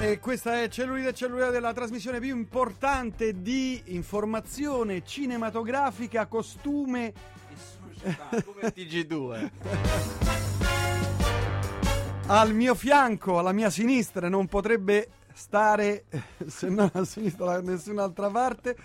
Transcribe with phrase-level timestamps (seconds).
[0.00, 7.12] E questa è Cellulite Cellulare della trasmissione più importante di informazione cinematografica, costume.
[8.44, 9.50] come TG2.
[12.30, 16.04] Al mio fianco, alla mia sinistra, non potrebbe stare,
[16.46, 18.76] se non a sinistra da nessun'altra parte,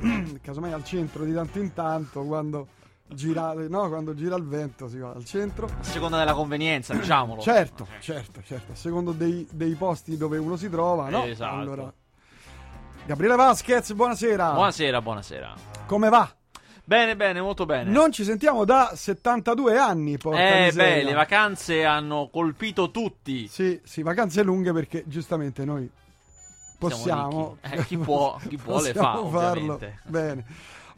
[0.40, 2.66] casomai al centro di tanto in tanto, quando
[3.08, 5.66] gira, no, quando gira il vento si va al centro.
[5.66, 7.40] A seconda della convenienza, diciamolo.
[7.40, 11.24] Certo, certo, certo, a secondo dei, dei posti dove uno si trova, no?
[11.24, 11.54] Esatto.
[11.54, 11.92] Allora,
[13.06, 14.52] Gabriele Vasquez, buonasera.
[14.52, 15.54] Buonasera, buonasera.
[15.86, 16.30] Come va?
[16.84, 17.90] Bene, bene, molto bene.
[17.90, 20.94] Non ci sentiamo da 72 anni, porca eh, miseria.
[20.96, 23.46] beh, le vacanze hanno colpito tutti.
[23.46, 25.90] Sì, sì, vacanze lunghe perché giustamente noi
[26.78, 27.58] possiamo.
[27.60, 29.20] Eh, chi può- chi può le fa, farlo.
[29.74, 30.00] ovviamente.
[30.04, 30.44] Bene.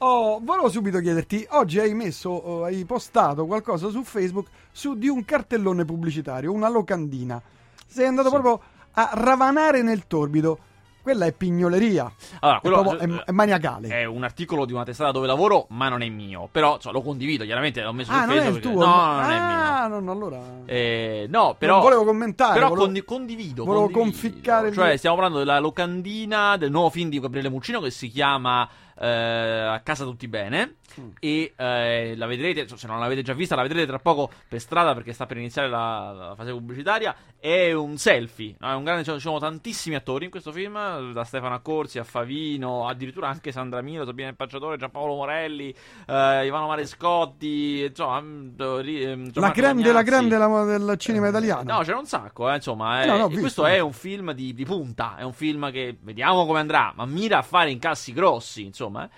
[0.03, 5.09] Oh, volevo subito chiederti, oggi hai messo, oh, hai postato qualcosa su Facebook su di
[5.09, 7.41] un cartellone pubblicitario, una locandina.
[7.87, 8.35] Sei andato Sì.
[8.35, 8.61] proprio
[8.93, 10.59] a ravanare nel torbido.
[11.03, 12.11] Quella è pignoleria.
[12.41, 13.89] Allora, È, quello proprio- è- è maniacale.
[13.89, 16.49] è un articolo di una testata dove lavoro, ma non è mio.
[16.51, 18.65] Però cioè, lo condivido, chiaramente l'ho messo ah, su non è Facebook.
[18.65, 18.85] il tuo?
[18.85, 19.89] No, non è ah, mio.
[19.89, 20.41] no, no, allora.
[20.67, 21.75] Eh, no, però.
[21.75, 22.53] Non volevo commentare.
[22.55, 23.65] Però volevo- condi- condivido.
[23.65, 24.11] volevo condivido.
[24.11, 28.09] conficcare Cioè, mio- stiamo parlando della locandina del nuovo film di Gabriele Muccino che si
[28.09, 28.69] chiama
[29.01, 29.07] eh,
[29.73, 30.77] A casa tutti bene.
[31.01, 31.09] Mm.
[31.21, 34.61] E eh, la vedrete, cioè, se non l'avete già vista, la vedrete tra poco per
[34.61, 37.15] strada perché sta per iniziare la, la fase pubblicitaria.
[37.39, 38.57] È un selfie.
[38.59, 38.69] no?
[38.71, 42.89] È un grande, ci sono tantissimi attori in questo film, da Stefano Accorsi a Favino,
[42.89, 45.73] addirittura anche Sandra Milo, Sabina Impacciatore, Giampaolo Morelli,
[46.07, 48.49] eh, Ivano Marescotti, insomma, mm,
[48.81, 50.05] ri- ehm, La grande, la Tognazzi.
[50.29, 51.73] grande la- del cinema italiano.
[51.77, 53.03] No, c'era un sacco, eh, insomma.
[53.03, 53.07] eh.
[53.07, 56.45] No, no, visto, questo è un film di, di punta, è un film che vediamo
[56.47, 58.90] come andrà, ma mira a fare incassi grossi, insomma.
[58.99, 59.09] Eh.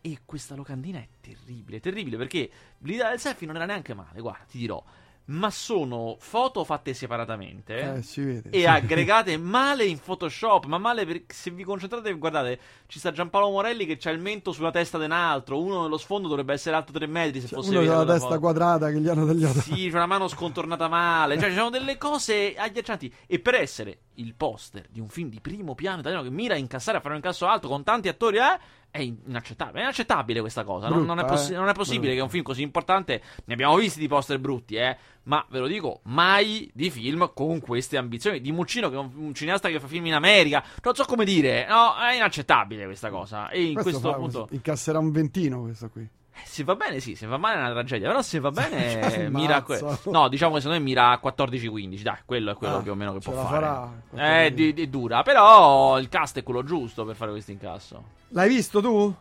[0.00, 2.48] E questa locandina è terribile, terribile, perché
[2.80, 4.82] l'idea del selfie non era neanche male, guarda, ti dirò.
[5.30, 8.48] Ma sono foto fatte separatamente Eh, si vede.
[8.48, 8.64] e sì.
[8.64, 13.84] aggregate male in Photoshop, ma male perché se vi concentrate, guardate, ci sta Giampaolo Morelli
[13.84, 16.92] che c'ha il mento sulla testa di un altro, uno nello sfondo dovrebbe essere alto
[16.92, 18.40] 3 metri se C'è fosse uno vero la testa foto.
[18.40, 19.60] quadrata che gli hanno tagliato.
[19.60, 21.38] Sì, c'è una mano scontornata male.
[21.38, 23.12] Cioè, ci sono delle cose agghiaccianti.
[23.26, 26.56] E per essere il poster di un film di primo piano italiano che mira a
[26.56, 28.58] incassare, a fare un incasso alto con tanti attori, eh,
[28.90, 29.80] è inaccettabile.
[29.80, 30.88] È inaccettabile questa cosa.
[30.88, 31.56] Non, non è, Brutta, possi- eh.
[31.56, 32.16] non è possibile Brutta.
[32.16, 33.22] che un film così importante.
[33.44, 34.96] Ne abbiamo visti di poster brutti, eh.
[35.24, 38.40] Ma ve lo dico, mai di film con queste ambizioni.
[38.40, 40.64] Di Muccino, che è un, un cineasta che fa film in America.
[40.82, 41.66] Non so come dire.
[41.68, 43.50] No, è inaccettabile questa cosa.
[43.50, 44.48] E in questo, fa- punto.
[44.50, 46.08] incasserà un ventino questo qui.
[46.44, 48.08] Se va bene, sì, se va male è una tragedia.
[48.08, 49.28] Però se va bene, Ammazza.
[49.28, 52.02] mira a que- No, diciamo che secondo me mira a 14-15.
[52.02, 53.48] Dai, quello è quello Ah, più o meno che può fare.
[53.48, 54.54] farà, Eh, 14.
[54.54, 55.22] di, di dura.
[55.22, 58.02] Però il cast è quello giusto per fare questo incasso.
[58.28, 59.14] L'hai visto tu?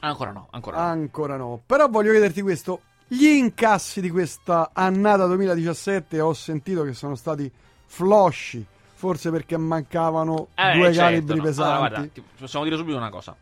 [0.00, 0.82] Ancora no, ancora no.
[0.82, 1.60] Ancora no.
[1.64, 2.80] Però voglio chiederti questo.
[3.06, 7.50] Gli incassi di questa annata 2017 ho sentito che sono stati
[7.86, 8.64] flosci.
[8.96, 11.42] Forse perché mancavano Eh, due certo, calibri no.
[11.42, 11.70] pesanti.
[11.72, 13.36] Allora, guarda, ti- possiamo dire subito una cosa.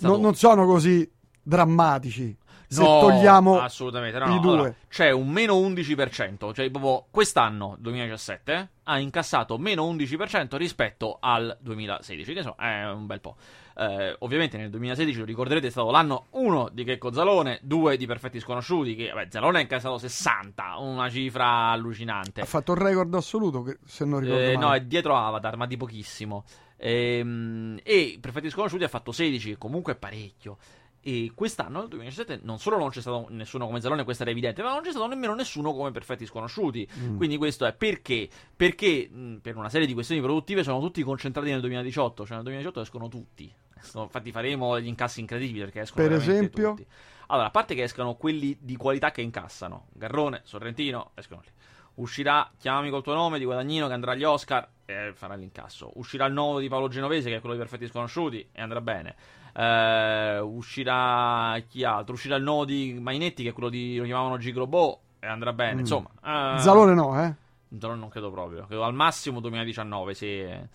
[0.00, 1.08] Non- non sono così
[1.44, 2.36] drammatici.
[2.66, 4.40] Se No, togliamo assolutamente no, i no.
[4.40, 4.52] due.
[4.54, 11.56] Allora, c'è un meno 11%, cioè proprio quest'anno 2017 ha incassato meno 11% rispetto al
[11.60, 13.36] 2016, che insomma è un bel po'.
[13.76, 18.06] Eh, ovviamente nel 2016 lo ricorderete è stato l'anno 1 di Checco Zalone, 2 di
[18.06, 22.40] Perfetti Sconosciuti, che vabbè, Zalone ha incassato 60, una cifra allucinante.
[22.40, 24.66] ha fatto il record assoluto, se non ricordo Eh, male.
[24.66, 26.44] no, è dietro Avatar, ma di pochissimo.
[26.76, 30.56] Ehm, e Perfetti Sconosciuti ha fatto 16, che comunque è parecchio.
[31.06, 34.62] E quest'anno, nel 2017, non solo non c'è stato nessuno come Zalone, questo era evidente,
[34.62, 36.88] ma non c'è stato nemmeno nessuno come Perfetti Sconosciuti.
[36.98, 37.16] Mm.
[37.18, 38.26] Quindi questo è perché?
[38.56, 42.44] Perché mh, per una serie di questioni produttive sono tutti concentrati nel 2018, cioè nel
[42.44, 43.52] 2018 escono tutti.
[43.94, 46.70] Infatti faremo degli incassi incredibili perché escono Per esempio?
[46.70, 46.86] tutti.
[47.26, 51.50] Allora, a parte che escano quelli di qualità che incassano, Garrone, Sorrentino, escono lì.
[51.96, 55.90] Uscirà Chiamami col tuo nome di Guadagnino che andrà agli Oscar e farà l'incasso.
[55.96, 59.14] Uscirà il nuovo di Paolo Genovese che è quello di Perfetti Sconosciuti e andrà bene.
[59.56, 62.14] Eh, uscirà chi altro?
[62.14, 65.74] Uscirà il nuovo di Mainetti che è quello di lo chiamavano Gigrobo e andrà bene.
[65.76, 65.78] Mm.
[65.80, 67.34] Insomma, eh, Zalone no, eh?
[67.78, 68.66] Zalone non credo proprio.
[68.66, 70.14] Credo al massimo 2019.
[70.14, 70.44] Sì.
[70.48, 70.66] Ah.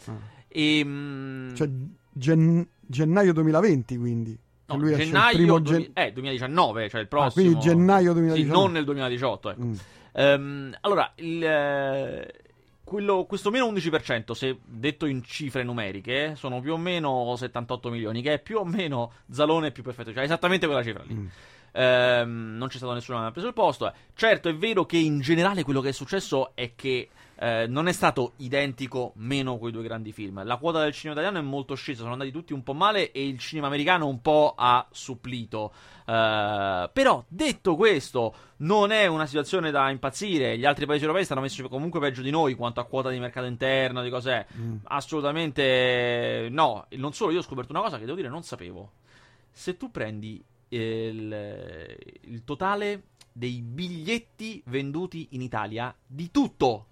[0.47, 1.69] E, mm, Cioè
[2.11, 4.37] gen- gennaio 2020, quindi.
[4.67, 7.43] No, lui gennaio gen- eh, 2019, cioè il Ah, prossimo.
[7.45, 8.61] quindi gennaio Sì, 2019.
[8.61, 9.49] non nel 2018.
[9.49, 9.61] Ecco.
[9.63, 9.73] Mm.
[10.13, 12.33] Ehm, allora, il, eh,
[12.89, 18.23] quello- questo meno 11%, se detto in cifre numeriche, sono più o meno 78 milioni,
[18.23, 21.13] che è più o meno Zalone più perfetto, cioè esattamente quella cifra lì.
[21.13, 21.27] Mm.
[21.71, 23.87] Ehm, non c'è stato nessuno che ha preso il posto.
[23.87, 23.93] eh.
[24.15, 27.09] Certo, è vero che in generale quello che è successo è che
[27.41, 30.43] eh, non è stato identico meno quei due grandi film.
[30.43, 33.25] La quota del cinema italiano è molto scesa, sono andati tutti un po' male e
[33.25, 35.71] il cinema americano un po' ha supplito.
[36.05, 40.57] Eh, però, detto questo, non è una situazione da impazzire.
[40.57, 43.47] Gli altri paesi europei stanno messi comunque peggio di noi quanto a quota di mercato
[43.47, 44.45] interno, di cos'è.
[44.57, 44.75] Mm.
[44.83, 46.87] Assolutamente no.
[46.89, 48.91] Non solo, io ho scoperto una cosa che devo dire non sapevo.
[49.49, 56.87] Se tu prendi il, il totale dei biglietti venduti in Italia di tutto,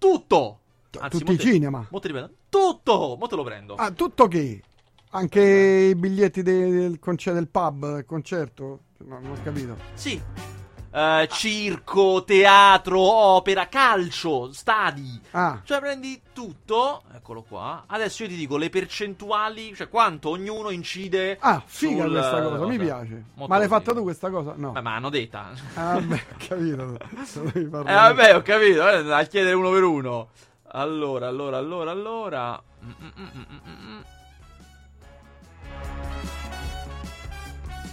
[0.00, 0.58] tutto,
[0.98, 1.86] Anzi, Tutti i cinema.
[1.90, 2.32] mo te li prendo.
[2.48, 3.74] tutto, mo te lo prendo.
[3.76, 4.60] Ah, tutto che?
[5.10, 8.80] Anche i biglietti de- del, conce- del pub, del concerto?
[8.98, 9.76] No, non ho capito.
[9.94, 10.20] Sì.
[10.92, 15.20] Eh, circo, teatro, opera, calcio, stadi.
[15.30, 17.84] Ah, Cioè prendi tutto, eccolo qua.
[17.86, 21.38] Adesso io ti dico le percentuali, cioè quanto ognuno incide.
[21.40, 23.24] ah figa sul- questa cosa, mi piace.
[23.34, 24.54] Molto Ma l'hai fatta tu questa cosa?
[24.56, 24.72] No.
[24.72, 25.50] Beh, ma hanno detta.
[25.74, 26.98] Ah, vabbè, ho capito.
[27.54, 30.28] Eh vabbè, ho capito, eh, a chiedere uno per uno.
[30.72, 32.62] Allora, allora, allora, allora.
[32.84, 34.00] Mm, mm, mm,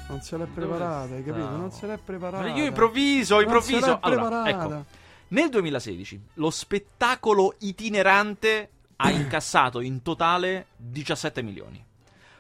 [0.10, 1.50] Non se l'è preparata, hai capito?
[1.50, 2.48] Non se l'è preparata.
[2.50, 4.00] Io improvviso, Non improvviso.
[4.02, 4.86] Allora, ecco,
[5.30, 11.84] nel 2016 lo spettacolo itinerante ha incassato in totale 17 milioni.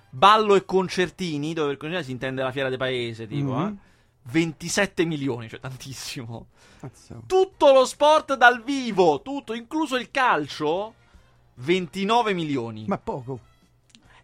[0.09, 3.67] Ballo e concertini, dove per concertini si intende la fiera del paese, tipo, Mhm.
[3.67, 3.75] eh,
[4.31, 6.47] 27 milioni, cioè tantissimo.
[6.79, 7.23] Cazzo.
[7.27, 10.93] Tutto lo sport dal vivo, tutto, incluso il calcio,
[11.55, 12.85] 29 milioni.
[12.87, 13.39] Ma poco,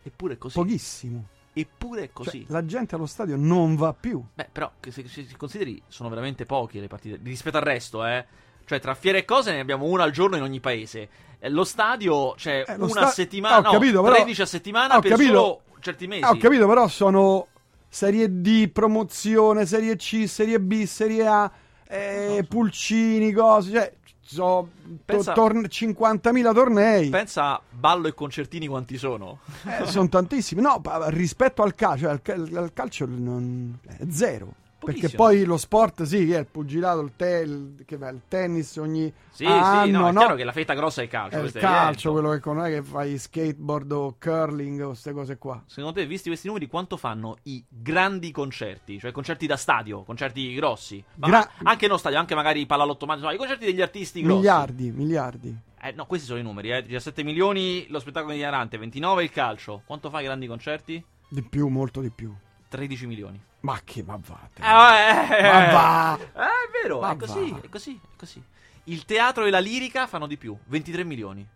[0.02, 0.56] Eppure è così.
[0.58, 1.28] pochissimo.
[1.56, 2.46] Eppure è Cioè, così.
[2.50, 4.24] la gente allo stadio non va più.
[4.34, 8.26] Beh, però, se, si consideri, sono veramente poche le partite rispetto al resto, eh.
[8.66, 11.10] Cioè, tra fiere e cose ne abbiamo una al giorno in ogni paese.
[11.40, 14.42] Eh, Lo stadio, c'è Eh, lo una sta- settimana, Ah, ho no, capito, però- 13
[14.42, 15.34] a settimana ho per capito.
[15.34, 16.24] solo certi mesi.
[16.24, 17.48] Ah, ho capito, però sono
[17.90, 21.52] Serie D, promozione, Serie C, Serie B, Serie A,
[21.88, 23.94] eh, pulcini, cose, cioè,
[24.26, 24.68] so,
[25.06, 27.10] Pensa- to- torne- 50.000 tornei.
[27.10, 29.40] Pensa a ballo e concertini quanti sono.
[29.66, 30.62] Eh, sono tantissimi.
[30.62, 32.22] No, rispetto al calcio, al,
[32.56, 34.54] al calcio non- è zero.
[34.84, 39.12] Perché poi lo sport, sì, è il pugilato, il, te- il- che il tennis ogni
[39.32, 40.20] Sì, anno, sì, no, è no?
[40.20, 41.38] chiaro che la fetta grossa è il calcio.
[41.38, 45.62] È il calcio, quello che con- che fai skateboard o curling o queste cose qua.
[45.66, 49.00] Secondo te, visti questi numeri, quanto fanno i grandi concerti?
[49.00, 51.04] Cioè concerti da stadio, concerti grossi?
[51.16, 54.38] Ma Gra- anche non stadio, anche magari pallalotto, ma insomma, i concerti degli artisti grossi.
[54.38, 55.58] Miliardi, miliardi.
[55.82, 56.82] Eh, no, questi sono i numeri, eh.
[56.84, 59.82] 17 milioni lo spettacolo itinerante, 29 il calcio.
[59.86, 61.04] Quanto fa i grandi concerti?
[61.28, 62.34] Di più, molto di più.
[62.70, 63.42] 13 milioni.
[63.64, 64.50] Ma che, ma va.
[64.54, 64.62] te.
[64.62, 66.18] Eh, eh, Ma va.
[66.20, 67.62] Eh, è vero, Ma è così, va.
[67.62, 68.44] è così, è così.
[68.86, 71.48] Il teatro e la lirica fanno di più, 23 milioni.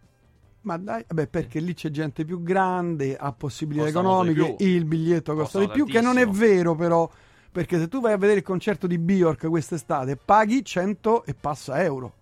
[0.61, 5.33] Ma dai, vabbè, perché lì c'è gente più grande, ha possibilità Costano economiche, il biglietto
[5.33, 6.47] costa Costano di più, che non è tantissimo.
[6.47, 7.09] vero però,
[7.51, 11.83] perché se tu vai a vedere il concerto di Bjork quest'estate, paghi 100 e passa
[11.83, 12.13] euro.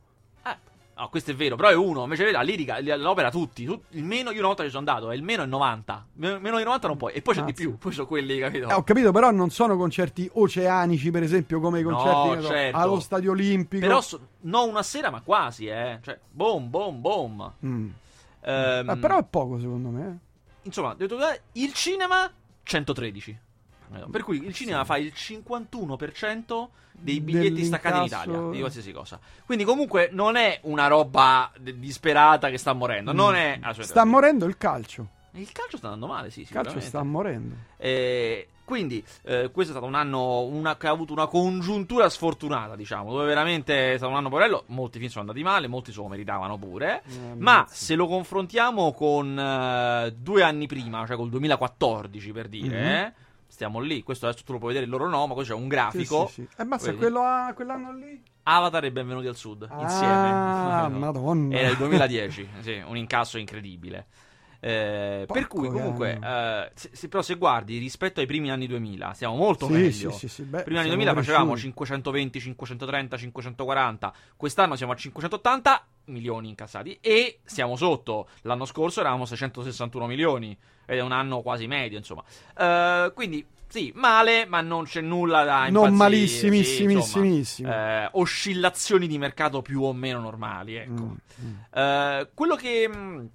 [0.98, 2.04] No, questo è vero, però è uno.
[2.04, 3.66] Invece la lirica, l'opera tutti.
[3.66, 6.08] Tut- il meno, io una volta ci sono andato, e il meno è 90.
[6.14, 7.12] Meno di 90 non puoi.
[7.12, 7.62] E poi c'è di Cazzo.
[7.68, 8.70] più, poi sono quelli, capito?
[8.70, 12.42] Eh, ho capito, però non sono concerti oceanici, per esempio, come i No, concerti che
[12.44, 12.78] so, certo.
[12.78, 13.86] allo Stadio Olimpico.
[13.86, 16.00] Però so- non una sera, ma quasi, eh.
[16.02, 17.52] Cioè, boom, boom, boom.
[17.66, 17.90] Mm.
[18.46, 20.08] Ehm, Eh, però è poco secondo me.
[20.08, 20.68] eh.
[20.68, 20.96] Insomma,
[21.54, 22.32] il cinema
[22.64, 23.38] 113.
[23.94, 28.92] Eh, Per cui il cinema fa il 51% dei biglietti staccati in Italia di qualsiasi
[28.92, 29.20] cosa.
[29.46, 33.12] Quindi, comunque, non è una roba de- disperata che sta morendo.
[33.12, 33.82] Non è assolutamente.
[33.82, 33.84] Mm.
[33.86, 35.08] Sta morendo il calcio.
[35.32, 36.42] Il calcio sta andando male, sì.
[36.42, 37.56] Il calcio sta morendo.
[37.76, 42.78] Eh, quindi, eh, questo è stato un anno una- che ha avuto una congiuntura sfortunata,
[42.78, 44.64] diciamo, dove veramente è stato un anno porello.
[44.68, 47.04] Molti film sono andati male, molti se lo meritavano pure.
[47.06, 53.04] Eh, Ma se lo confrontiamo con eh, due anni prima, cioè col 2014 per dire,
[53.04, 53.14] Mhm.
[53.48, 54.04] Stiamo lì.
[54.04, 56.28] Questo adesso tu lo puoi vedere, il loro no, ma qui c'è un grafico.
[56.28, 56.62] Sì, sì, sì.
[56.62, 56.98] Eh, basta, Vedi?
[56.98, 58.24] quello a, quell'anno lì?
[58.44, 60.34] Avatar e Benvenuti al Sud, Ah, insieme.
[60.90, 61.56] madonna.
[61.58, 64.08] Era il 2010, sì, un incasso incredibile.
[64.60, 69.14] Eh, per cui comunque, eh, se- se- però se guardi rispetto ai primi anni 2000,
[69.14, 70.12] siamo molto Sì, meglio.
[70.12, 71.74] sì, sì, sì, beh, primi anni siamo 2000 facevamo cresciuti.
[71.74, 74.14] 520, 530, 540.
[74.36, 78.28] Quest'anno siamo a 580 milioni incassati e siamo sotto.
[78.42, 82.24] L'anno scorso eravamo 661 milioni ed è un anno quasi medio, insomma.
[82.58, 87.24] Eh, quindi sì, male, ma non c'è nulla da Non impazzire, sì, malissimissimissimo.
[87.68, 91.04] insomma, eh, oscillazioni di mercato più o meno normali, ecco.
[91.04, 91.54] Mm, mm.
[91.74, 92.88] Eh, quello che.
[92.88, 93.30] mh,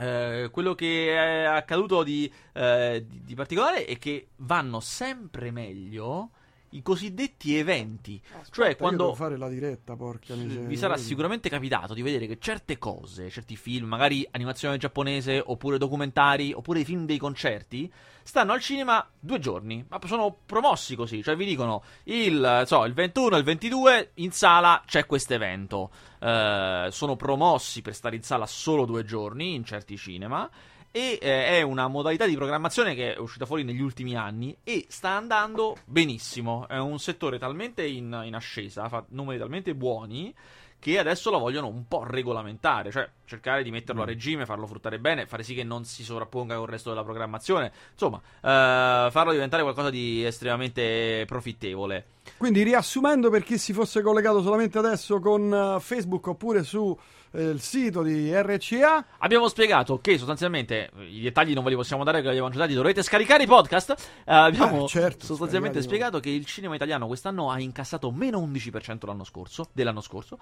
[0.00, 6.30] eh, quello che è accaduto di, eh, di- di particolare è che vanno sempre meglio
[6.70, 8.20] i cosiddetti eventi.
[8.24, 10.66] Aspetta, cioè, io quando devo fare la diretta, porca miseria.
[10.66, 15.78] vi sarà sicuramente capitato di vedere che certe cose, certi film, magari animazione giapponese, oppure
[15.78, 17.90] documentari, oppure i film dei concerti,
[18.22, 19.84] stanno al cinema due giorni.
[19.88, 24.32] Ma sono promossi così, cioè vi dicono il, so, il 21 e il 22 in
[24.32, 25.90] sala c'è questo evento.
[26.20, 30.48] Eh, sono promossi per stare in sala solo due giorni in certi cinema.
[30.90, 34.86] E eh, è una modalità di programmazione che è uscita fuori negli ultimi anni e
[34.88, 36.66] sta andando benissimo.
[36.66, 40.34] È un settore talmente in, in ascesa, fa numeri talmente buoni
[40.80, 45.00] che adesso lo vogliono un po' regolamentare, cioè cercare di metterlo a regime, farlo fruttare
[45.00, 49.32] bene, fare sì che non si sovrapponga con il resto della programmazione, insomma, eh, farlo
[49.32, 52.04] diventare qualcosa di estremamente profittevole.
[52.36, 56.96] Quindi riassumendo per chi si fosse collegato solamente adesso con eh, Facebook oppure su
[57.32, 62.04] il sito di RCA, Abbiamo spiegato che sostanzialmente eh, i dettagli non ve li possiamo
[62.04, 63.90] dare perché li abbiamo già dati, dovrete scaricare i podcast.
[64.24, 69.06] Eh, abbiamo Eh, certo, sostanzialmente spiegato che il cinema italiano quest'anno ha incassato meno 11%
[69.06, 70.38] l'anno scorso, dell'anno scorso.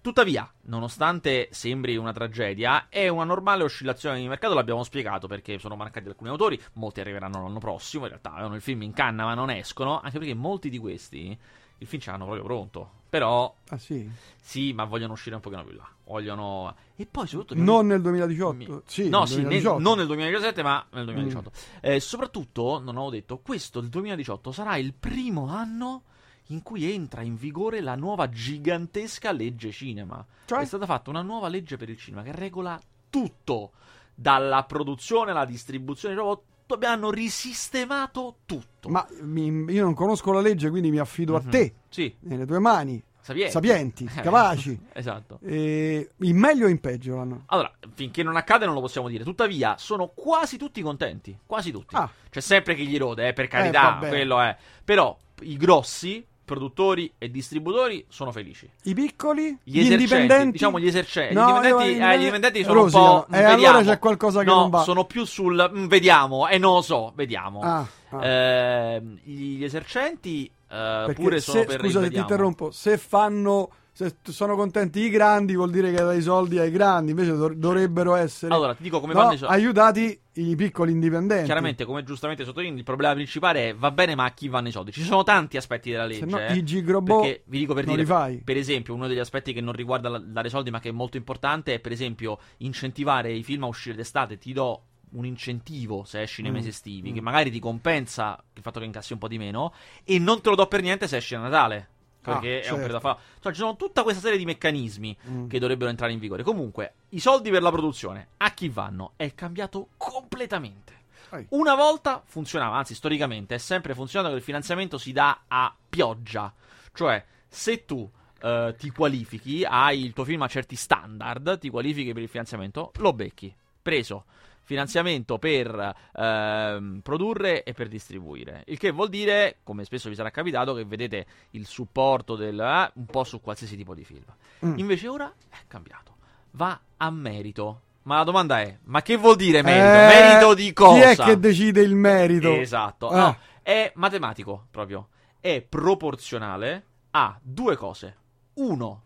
[0.00, 5.76] Tuttavia, nonostante sembri una tragedia, è una normale oscillazione di mercato, l'abbiamo spiegato perché sono
[5.76, 9.32] marcati alcuni autori, molti arriveranno l'anno prossimo, in realtà avevano il film in canna ma
[9.32, 11.38] non escono, anche perché molti di questi
[11.78, 12.90] il film ce l'hanno proprio pronto.
[13.08, 15.88] Però, ah sì, sì, ma vogliono uscire un pochino più là.
[16.04, 16.74] Vogliono...
[16.96, 17.60] E poi soprattutto...
[17.60, 19.78] non nel 2018, Mi- sì, no, nel sì, nel- 2018.
[19.80, 21.50] non nel 2017, ma nel 2018.
[21.50, 21.78] Mm.
[21.80, 26.02] Eh, soprattutto, non ho detto, questo del 2018 sarà il primo anno
[26.48, 30.24] in cui entra in vigore la nuova gigantesca legge cinema.
[30.44, 30.60] Cioè?
[30.60, 32.78] È stata fatta una nuova legge per il cinema che regola
[33.08, 33.72] tutto,
[34.14, 38.88] dalla produzione alla distribuzione, proprio tutto, hanno risistemato tutto.
[38.88, 41.38] Ma mi- io non conosco la legge, quindi mi affido Mhm.
[41.46, 43.52] a te, Sì, nelle tue mani, sapienti.
[43.52, 44.78] sapienti, Eh, capaci.
[44.92, 45.38] esatto.
[45.42, 47.42] E in meglio o in peggio l'hanno?
[47.46, 49.24] Allora, finché non accade non lo possiamo dire.
[49.24, 51.36] Tuttavia, sono quasi tutti contenti.
[51.46, 51.94] Quasi tutti.
[51.96, 52.10] Ah.
[52.30, 54.08] C'è sempre chi gli rode, eh, per carità, vabbè.
[54.08, 54.56] quello è.
[54.84, 58.68] Però i grossi produttori e distributori sono felici.
[58.82, 59.56] I piccoli?
[59.62, 60.52] Gli, Gli, indipendenti?
[60.52, 63.14] diciamo gli esercenti, No, gli indipendenti, io- eh, gli indipendenti sono rosicano.
[63.14, 63.36] un po'.
[63.36, 64.82] E allora c'è qualcosa che no, non va.
[64.82, 67.60] sono più sul mm, vediamo, e non lo so, vediamo.
[67.60, 68.26] Ah, ah.
[68.26, 74.16] Ehm, gli esercenti eh, pure se, sono per scusa se ti interrompo, se fanno se
[74.24, 78.52] sono contenti i grandi vuol dire che dai soldi ai grandi, invece dov- dovrebbero essere
[78.52, 81.44] Allora, ti dico come no, vanno aiutati i piccoli indipendenti.
[81.44, 84.72] Chiaramente, come giustamente sottolinei, il problema principale è va bene, ma a chi vanno i
[84.72, 84.90] soldi?
[84.90, 86.18] Ci sono tanti aspetti della legge.
[86.18, 86.54] Se no eh.
[86.54, 90.08] i gigrobò Perché vi dico per dire, per esempio, uno degli aspetti che non riguarda
[90.08, 93.68] la- dare soldi, ma che è molto importante, è per esempio incentivare i film a
[93.68, 94.38] uscire d'estate.
[94.38, 94.82] Ti do
[95.12, 97.14] un incentivo se esci nei Mm, mesi estivi, mm.
[97.14, 99.72] che magari ti compensa il fatto che incassi un po' di meno,
[100.02, 101.90] e non te lo do per niente se esci a Natale.
[102.32, 102.74] Perché Ah, è certo.
[102.74, 103.18] un periodo fa.
[103.40, 105.48] Cioè, ci sono tutta questa serie di meccanismi Mm.
[105.48, 106.42] che dovrebbero entrare in vigore.
[106.42, 109.12] Comunque, i soldi per la produzione a chi vanno?
[109.16, 110.92] È cambiato completamente.
[111.30, 111.46] Vai.
[111.50, 116.52] Una volta funzionava, anzi storicamente è sempre funzionato che il finanziamento si dà a pioggia.
[116.94, 118.08] Cioè, se tu
[118.40, 122.92] eh, ti qualifichi, hai il tuo film a certi standard, ti qualifichi per il finanziamento,
[122.96, 123.54] lo becchi.
[123.82, 124.24] Preso.
[124.66, 128.62] Finanziamento per ehm, produrre e per distribuire.
[128.66, 132.90] Il che vuol dire, come spesso vi sarà capitato, che vedete il supporto del eh,
[132.94, 134.24] un po' su qualsiasi tipo di film.
[134.64, 134.78] Mm.
[134.78, 136.16] Invece ora è cambiato.
[136.52, 137.80] Va a merito.
[138.04, 139.84] Ma la domanda è: ma che vuol dire merito?
[139.84, 141.12] Eh, merito di cosa?
[141.14, 142.50] Chi è che decide il merito?
[142.52, 143.16] Esatto, Ah.
[143.18, 145.08] no, è matematico proprio.
[145.40, 148.16] È proporzionale a due cose.
[148.54, 149.02] Uno,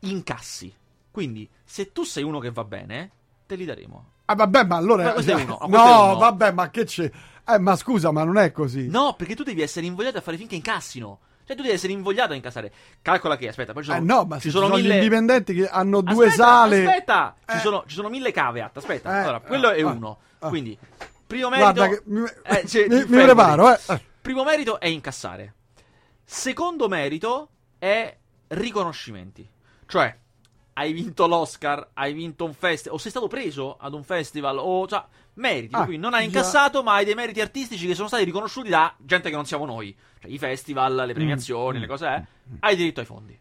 [0.00, 0.74] incassi.
[1.10, 3.10] Quindi, se tu sei uno che va bene,
[3.46, 4.12] te li daremo.
[4.26, 6.16] Ah, vabbè, ma allora Ma questo è uno, no, è uno.
[6.18, 7.10] vabbè, ma che c'è?
[7.48, 8.88] Eh, ma scusa, ma non è così.
[8.88, 11.20] No, perché tu devi essere invogliato a fare finché incassino.
[11.44, 12.72] Cioè, tu devi essere invogliato a incassare.
[13.02, 14.88] Calcola che, aspetta, poi ci Eh, sono, no, ma ci ci sono sono mille.
[14.88, 16.86] gli indipendenti che hanno due Aspetta, sale.
[16.86, 17.60] Aspetta, ci, Eh.
[17.60, 18.76] sono, ci sono mille caveat.
[18.76, 20.18] Aspetta, Eh, allora, quello eh, è ah, uno.
[20.40, 20.48] ah.
[20.48, 20.76] Quindi,
[21.24, 21.82] primo merito.
[21.88, 23.78] Che mi, Eh, cioè, mi- mi preparo, eh.
[23.90, 24.00] Eh.
[24.20, 25.54] Primo merito è incassare.
[26.24, 28.16] Secondo merito è
[28.48, 29.48] riconoscimenti.
[29.86, 30.16] Cioè,
[30.78, 34.86] hai vinto l'Oscar, hai vinto un festival, o sei stato preso ad un festival, o
[34.86, 35.02] cioè,
[35.34, 35.74] meriti.
[35.74, 36.38] Ah, non hai già.
[36.38, 39.64] incassato, ma hai dei meriti artistici che sono stati riconosciuti da gente che non siamo
[39.64, 39.96] noi.
[40.20, 41.80] Cioè, i festival, le premiazioni, Mm.
[41.80, 42.24] le cose, eh,
[42.60, 43.38] hai diritto ai fondi.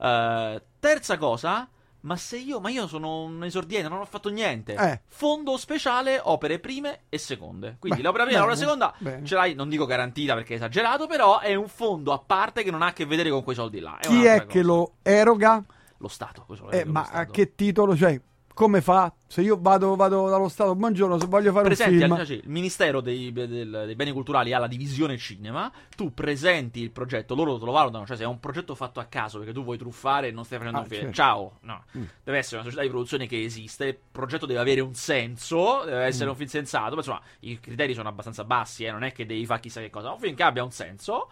[0.00, 1.68] Eh, terza cosa.
[2.04, 4.74] Ma se io, ma io sono un esordiente, non ho fatto niente.
[4.74, 5.02] Eh.
[5.06, 7.76] Fondo speciale, opere prime e seconde.
[7.78, 9.24] Quindi Beh, l'opera prima e l'opera seconda bene.
[9.24, 12.72] ce l'hai, non dico garantita perché è esagerato, però è un fondo a parte che
[12.72, 13.98] non ha a che vedere con quei soldi là.
[14.00, 14.64] È Chi è che cosa.
[14.64, 15.62] lo eroga?
[16.02, 16.44] Lo Stato.
[16.70, 17.30] Eh, ma a Stato.
[17.32, 17.96] che titolo?
[17.96, 18.20] Cioè,
[18.54, 19.10] come fa?
[19.26, 22.24] Se io vado, vado dallo Stato, buongiorno, se voglio fare Presenti, un film...
[22.26, 26.90] cioè, il Ministero dei, del- dei Beni Culturali ha la divisione cinema, tu presenti il
[26.90, 29.62] progetto, loro te lo valutano, cioè se è un progetto fatto a caso perché tu
[29.64, 31.14] vuoi truffare e non stai facendo Ah, un film, certo.
[31.16, 32.02] ciao, no, Mm.
[32.24, 36.04] deve essere una società di produzione che esiste, il progetto deve avere un senso, deve
[36.04, 36.30] essere Mm.
[36.30, 39.46] un film sensato, ma insomma i criteri sono abbastanza bassi, eh, non è che devi
[39.46, 41.28] fare chissà che cosa, un film che abbia un senso.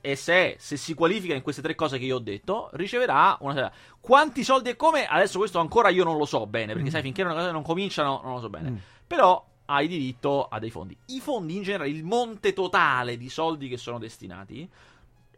[0.00, 3.70] E se, se si qualifica in queste tre cose che io ho detto, riceverà una
[4.00, 5.06] Quanti soldi e come?
[5.06, 6.92] Adesso questo ancora io non lo so bene, perché Mm.
[6.92, 8.70] sai, finché una cosa non cominciano, non lo so bene.
[8.70, 8.76] Mm.
[9.06, 10.96] Però hai diritto a dei fondi.
[11.06, 14.68] I fondi in generale, il monte totale di soldi che sono destinati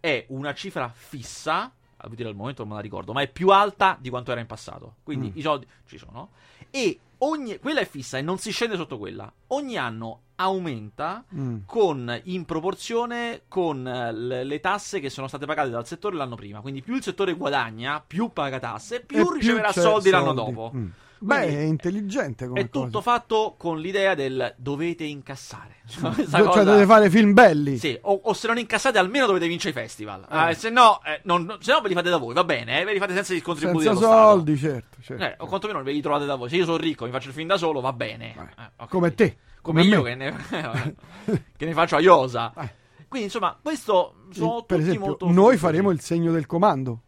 [0.01, 1.71] è una cifra fissa.
[1.97, 4.41] A dire al momento non me la ricordo, ma è più alta di quanto era
[4.41, 4.97] in passato.
[5.03, 5.39] Quindi Mm.
[5.39, 6.31] i soldi ci sono.
[6.71, 9.31] E ogni, quella è fissa e non si scende sotto quella.
[9.49, 11.57] Ogni anno aumenta Mm.
[11.67, 14.13] con, in proporzione con eh,
[14.45, 16.61] le, tasse che sono state pagate dal settore l'anno prima.
[16.61, 20.53] Quindi più il settore guadagna, più paga tasse, più E riceverà c'è soldi l'anno soldi.
[20.53, 20.71] dopo.
[20.75, 20.87] Mm.
[21.17, 23.01] Beh, è intelligente come È tutto cosa.
[23.01, 25.77] fatto con l'idea del dovete incassare.
[25.87, 27.79] Cioè, cosa- dovete fare film belli.
[27.79, 30.27] Sì, o, o se non incassate almeno dovete vincere i festival.
[30.31, 30.51] Eh.
[30.51, 32.85] Eh, se, no, eh, non- se no ve li fate da voi, va bene, eh,
[32.85, 34.99] ve li fate senza i contributi Senza soldi, certo.
[35.01, 35.23] certo.
[35.25, 36.49] Eh, o quantomeno ve li trovate da voi.
[36.51, 38.35] Se io sono ricco, mi faccio il film da solo, va bene.
[38.35, 38.89] Eh, Eh, ok.
[38.91, 39.37] Come te.
[39.65, 40.37] Come, come io che ne,
[41.57, 42.53] che ne faccio a Iosa.
[42.55, 42.71] Eh.
[43.09, 47.01] Quindi, insomma, questo sono per tutti esempio, molto noi faremo il segno del comando.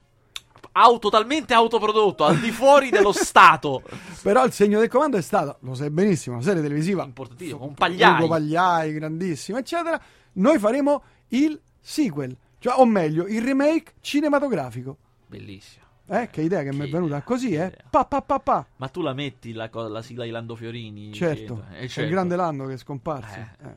[0.73, 3.83] Auto, totalmente autoprodotto, al di fuori dello Stato.
[4.23, 7.05] Però il segno del comando è stata, lo sai benissimo, una serie televisiva.
[7.05, 8.27] Importantissimo, Ugo un pagliai.
[8.27, 10.01] Pagliai, grandissimo, eccetera.
[10.35, 14.97] Noi faremo il sequel, cioè, o meglio, il remake cinematografico.
[15.27, 15.86] Bellissimo.
[16.09, 17.73] Eh, che idea che mi è Che venuta così, eh?
[17.91, 18.67] Pa, pa, pa, pa.
[18.77, 21.13] Ma tu la metti la, co- la sigla di Lando Fiorini?
[21.13, 22.11] Certo, Eh, è il certo.
[22.11, 23.39] grande Lando che è scomparso.
[23.39, 23.67] Eh.
[23.67, 23.77] Eh.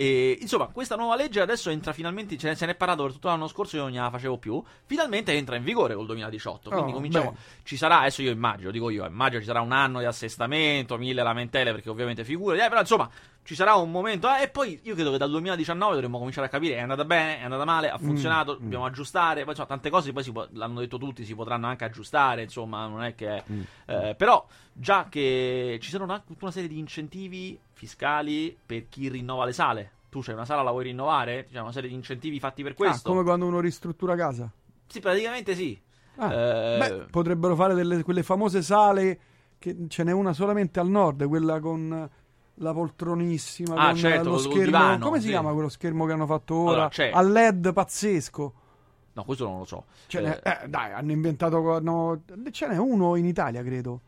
[0.00, 2.38] E, insomma, questa nuova legge adesso entra finalmente.
[2.38, 4.62] Ce ne, se ne è parlato per tutto l'anno scorso, io non gliela facevo più.
[4.84, 6.70] Finalmente entra in vigore col 2018.
[6.70, 7.24] Quindi Oh, cominciamo.
[7.32, 7.38] bene.
[7.64, 11.20] Ci sarà, adesso io immagino, dico io, immagino ci sarà un anno di assestamento, mille
[11.24, 12.64] lamentele, perché ovviamente figure.
[12.64, 13.10] Eh, però insomma,
[13.42, 14.28] ci sarà un momento.
[14.32, 17.40] eh, e poi io credo che dal 2019 dovremmo cominciare a capire: è andata bene,
[17.40, 18.62] è andata male, ha funzionato, mm.
[18.62, 19.40] dobbiamo aggiustare.
[19.40, 22.42] Poi insomma, tante cose poi si può- l'hanno detto tutti, si potranno anche aggiustare.
[22.42, 23.42] Insomma, non è che.
[23.50, 23.60] Mm.
[23.86, 29.08] eh, però, già che ci saranno anche tutta una serie di incentivi fiscali per chi
[29.08, 29.90] rinnova le sale.
[30.10, 31.46] Tu c'hai una sala, la vuoi rinnovare?
[31.50, 33.10] C'è una serie di incentivi fatti per Ah, questo.
[33.10, 34.50] come quando uno ristruttura casa.
[34.86, 35.78] Sì, praticamente sì.
[36.16, 39.20] Ah, Eh, Beh, potrebbero fare delle, quelle famose sale
[39.58, 42.10] che ce n'è una solamente al nord, quella con
[42.60, 44.64] la poltronissima, Ah, con certo, lo schermo.
[44.64, 45.30] divano, come si sì.
[45.30, 46.90] chiama quello schermo che hanno fatto ora?
[46.92, 48.54] Allora, a LED pazzesco.
[49.12, 49.84] No, questo non lo so.
[50.10, 51.74] Eh, eh, dai, hanno inventato.
[51.74, 54.00] hanno- ce n'è uno in Italia, credo.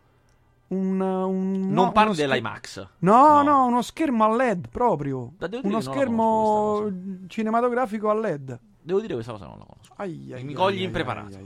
[0.70, 2.87] Un, un- non no, parli scher- dell'IMAX.
[2.98, 3.42] No, No.
[3.42, 5.33] no, uno schermo a LED proprio.
[5.62, 8.59] Uno schermo conosco cinematografico a LED.
[8.83, 9.92] Devo dire questa cosa non la conosco.
[9.96, 11.37] Ai, ai, Mi cogli ai, impreparato.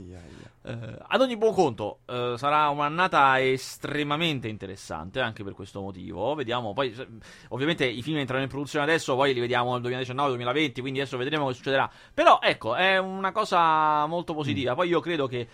[0.67, 6.33] Eh, ad ogni buon conto, eh, sarà un'annata estremamente interessante anche per questo motivo.
[6.33, 7.07] Vediamo, poi se-
[7.49, 11.47] ovviamente i film entrano in produzione adesso, poi li vediamo nel 2019-2020, quindi adesso vedremo
[11.47, 11.87] che succederà.
[12.13, 14.71] Però ecco, è una cosa molto positiva.
[14.71, 14.75] Mm.
[14.75, 15.47] Poi io credo che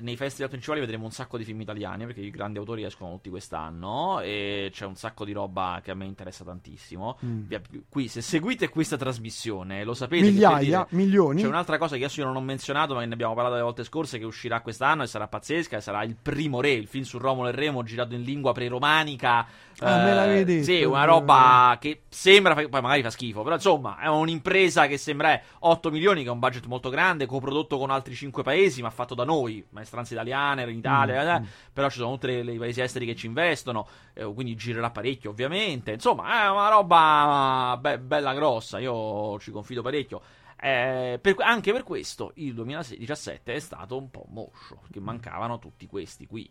[0.00, 3.30] nei festival principali vedremo un sacco di film italiani perché i grandi autori escono tutti
[3.30, 7.18] quest'anno e c'è un sacco di roba che a me interessa tantissimo.
[7.24, 7.52] Mm.
[7.88, 11.42] Qui, se seguite questa trasmissione, lo sapete Migliaia, dire- milioni.
[11.42, 13.84] c'è un'altra cosa che adesso io non ho menzionato, ma ne abbiamo parlato le volte
[13.84, 17.18] scorse, che uscirà quest'anno e sarà pazzesca, e sarà il primo re, il film su
[17.18, 19.46] Romolo e Remo, girato in lingua preromanica.
[19.80, 23.98] Ah, me l'avevi detto, Sì, una roba che sembra, poi magari fa schifo, però insomma
[23.98, 28.14] è un'impresa che sembra 8 milioni, che è un budget molto grande, coprodotto con altri
[28.14, 31.46] 5 paesi, ma fatto da noi, maestranze italiane, in Italia, eh, Mm, mm.
[31.72, 35.92] però ci sono tutti i paesi esteri che ci investono, eh, quindi girerà parecchio ovviamente,
[35.92, 40.20] insomma è una roba be- bella grossa, io ci confido parecchio.
[40.60, 45.86] Eh, per- anche per questo il 2017 è stato un po' moscio, perché mancavano tutti
[45.86, 46.48] questi qui.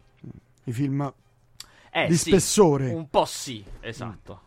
[0.66, 1.12] I film
[1.96, 2.90] Eh, di sì, spessore.
[2.92, 4.42] Un po' sì, esatto.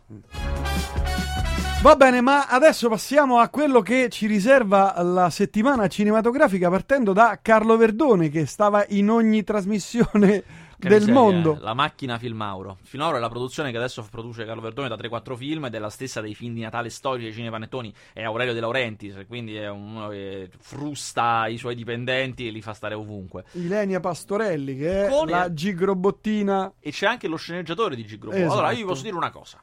[1.81, 7.39] Va bene, ma adesso passiamo a quello che ci riserva la settimana cinematografica partendo da
[7.41, 10.43] Carlo Verdone che stava in ogni trasmissione
[10.79, 11.57] Che del miseria, mondo.
[11.59, 12.77] La macchina Filmauro.
[12.83, 15.89] Filmauro è la produzione che adesso produce Carlo Verdone da 3-4 film ed è la
[15.89, 17.91] stessa dei film di Natale storici dei cinepanettoni.
[18.13, 22.73] È Aurelio De Laurentiis, quindi è uno che frusta i suoi dipendenti e li fa
[22.73, 23.45] stare ovunque.
[23.53, 26.73] Ilenia Pastorelli che è Con- la gigrobottina.
[26.79, 28.29] E c'è anche lo sceneggiatore di Gigro.
[28.29, 28.51] Esatto.
[28.51, 29.59] Allora, io vi posso dire una cosa.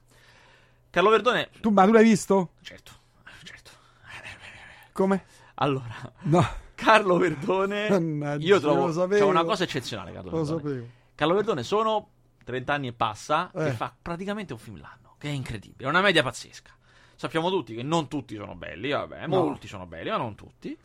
[0.95, 1.51] Carlo Verdone...
[1.61, 2.51] Tu, ma tu l'hai visto?
[2.61, 2.93] Certo,
[3.43, 3.73] certo.
[4.93, 5.25] Come?
[5.55, 7.89] Allora, No, Carlo Verdone...
[7.91, 8.87] Mannaggia, io trovo...
[8.87, 9.25] lo sapevo.
[9.25, 10.61] C'è una cosa eccezionale, Carlo lo Verdone.
[10.63, 10.87] sapevo.
[11.17, 12.09] Carlo Verdone sono
[12.45, 13.67] 30 anni e passa Eh.
[13.67, 16.71] e fa praticamente un film l'anno, che è incredibile, è una media pazzesca.
[17.17, 19.43] Sappiamo tutti che non tutti sono belli, vabbè, No.
[19.43, 20.79] molti sono belli, ma non tutti.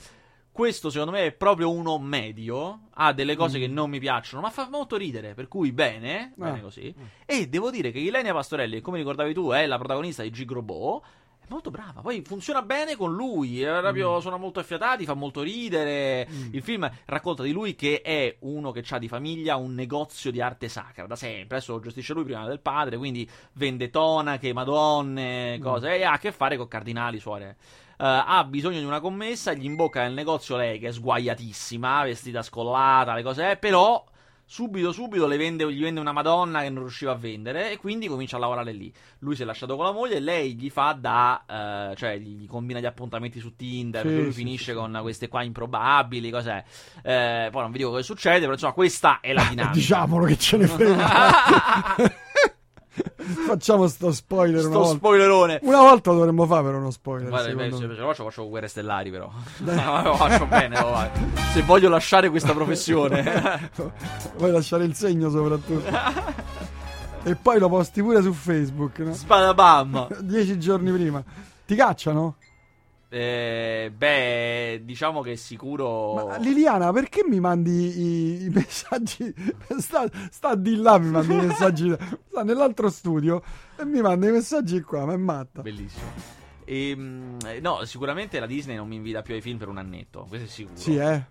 [0.59, 3.61] Questo secondo me è proprio uno medio, ha delle cose Mm.
[3.61, 6.61] che non mi piacciono, ma fa molto ridere, per cui bene, bene Ah.
[6.61, 6.93] così.
[7.25, 11.01] E devo dire che Ilenia Pastorelli, come ricordavi tu, è la protagonista di Gigrobo,
[11.49, 12.01] molto brava.
[12.01, 13.61] Poi funziona bene con lui.
[13.63, 14.19] proprio, Mm.
[14.19, 16.27] Sono molto affiatati, fa molto ridere.
[16.51, 20.41] Il film racconta di lui che è uno che ha di famiglia un negozio di
[20.41, 21.57] arte sacra da sempre.
[21.57, 25.61] Adesso lo gestisce lui prima del padre, quindi vende tonache, madonne, Mm.
[25.61, 25.95] cose.
[25.95, 27.57] E ha a che fare con cardinali, suore.
[28.01, 32.41] Eh, ha bisogno di una commessa, gli imbocca nel negozio lei che è sguaiatissima, vestita
[32.41, 34.03] scollata, le cose, eh, però
[34.49, 38.07] subito subito le vende, gli vende una madonna che non riusciva a vendere e quindi
[38.07, 38.91] comincia a lavorare lì.
[39.19, 42.47] Lui si è lasciato con la moglie e lei gli fa da, eh, cioè gli,
[42.47, 46.63] combina gli appuntamenti su Tinder, Sì, lui sì, finisce sì, con queste qua improbabili, cos'è.
[47.03, 49.73] Eh, poi non vi dico cosa succede, però insomma questa è la dinamica.
[49.75, 52.17] Diciamolo che ce ne frega.
[53.47, 54.95] Facciamo sto spoiler una Sto volta.
[54.97, 55.59] spoilerone.
[55.63, 57.29] Una volta dovremmo fare però uno spoiler.
[57.29, 57.93] Guarda, secondo se me.
[57.95, 59.29] se lo faccio, faccio guerre stellari, però.
[60.03, 61.09] lo faccio bene, lo.
[61.53, 63.69] Se voglio lasciare questa professione.
[64.37, 65.87] Vuoi lasciare il segno soprattutto.
[67.23, 69.13] e poi lo posti pure su Facebook, no?
[69.13, 70.07] Spadabam.
[70.21, 71.23] Dieci giorni prima.
[71.65, 72.35] Ti cacciano?
[73.11, 76.13] Eh, beh, diciamo che è sicuro.
[76.13, 79.33] Ma Liliana, perché mi mandi i, i messaggi?
[79.79, 81.89] Sta, sta di là, mi mandi i messaggi.
[82.29, 83.41] Sta nell'altro studio
[83.77, 85.61] e mi manda i messaggi qua, ma è matta.
[85.61, 86.37] Bellissimo.
[86.65, 90.25] Ehm, eh, no, sicuramente la Disney non mi invita più ai film per un annetto.
[90.29, 90.75] Questo è sicuro.
[90.77, 91.25] Sì, eh.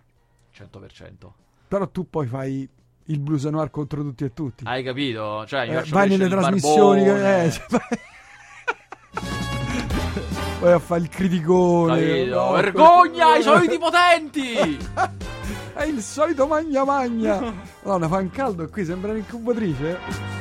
[0.56, 1.28] 100%.
[1.68, 2.68] Però tu poi fai
[3.04, 4.64] il blues noir contro tutti e tutti.
[4.66, 5.46] Hai capito?
[5.46, 7.04] Cioè, io Eh, vai nelle trasmissioni.
[7.04, 7.20] barbone.
[7.22, 8.00] Che, eh,
[10.60, 10.72] vai...
[10.72, 12.24] a fare il criticone.
[12.24, 14.78] No, Vergogna questo- soliti potenti!
[15.74, 17.40] È il solito magna magna.
[17.84, 20.36] Madonna, fa un caldo qui, sembra un'incubatrice.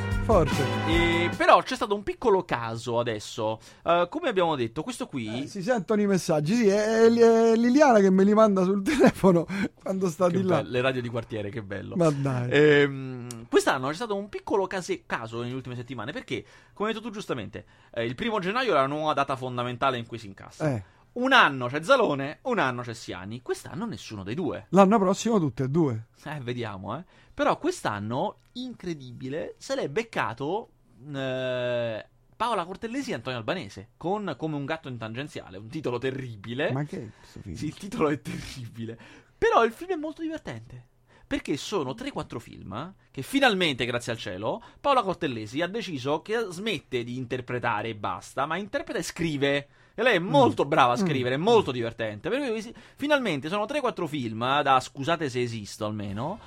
[0.86, 3.58] E, però c'è stato un piccolo caso adesso.
[3.82, 5.44] Eh, come abbiamo detto, questo qui.
[5.44, 6.54] Eh, si sentono i messaggi.
[6.54, 7.08] Sì, è, è
[7.56, 9.46] Liliana che me li manda sul telefono
[9.80, 10.56] quando sta Che di là.
[10.56, 11.94] bello, le radio di quartiere, che bello.
[11.96, 12.48] Ma dai.
[12.50, 17.06] Ehm, quest'anno c'è stato un piccolo case- caso nelle ultime settimane perché, come hai detto
[17.06, 20.70] tu giustamente, eh, il primo gennaio è la nuova data fondamentale in cui si incassa.
[20.74, 20.84] Eh,
[21.14, 23.42] Un anno c'è Zalone, un anno c'è Siani.
[23.42, 24.66] Quest'anno nessuno dei due.
[24.70, 26.06] l'anno prossimo tutte e due.
[26.24, 27.04] Eh, vediamo, eh.
[27.34, 30.68] Però quest'anno, incredibile, se l'è beccato
[31.12, 32.06] eh,
[32.36, 36.70] Paola Cortellesi e Antonio Albanese con Come un gatto in tangenziale, un titolo terribile.
[36.72, 37.56] Ma che è questo film?
[37.56, 38.98] Sì, il titolo è terribile.
[39.36, 40.86] Però il film è molto divertente.
[41.28, 47.04] Perché sono 3-4 film che finalmente, grazie al cielo, Paola Cortellesi ha deciso che smette
[47.04, 49.68] di interpretare e basta, ma interpreta e scrive.
[49.94, 52.30] E lei è molto brava a scrivere, è molto divertente.
[52.30, 56.38] Per cui finalmente sono 3-4 film, da scusate se esisto almeno,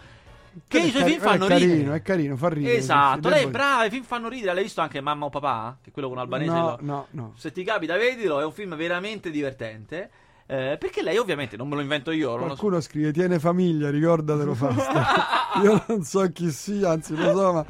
[0.67, 1.95] che i suoi film fanno è carino, ridere.
[1.95, 2.75] È carino, fa ridere.
[2.75, 4.53] Esatto, lei è brava, i film fanno ridere.
[4.53, 5.77] L'hai visto anche Mamma o Papà?
[5.81, 6.51] Che è quello con Albanese.
[6.51, 7.33] No, lo- no, no.
[7.37, 10.09] se ti capita, vedilo, è un film veramente divertente.
[10.51, 12.31] Eh, perché lei, ovviamente, non me lo invento io.
[12.31, 12.45] lo so.
[12.47, 15.15] Qualcuno scrive tiene famiglia, ricordatelo Fasta.
[15.63, 17.65] Io non so chi sia, anzi lo so, ma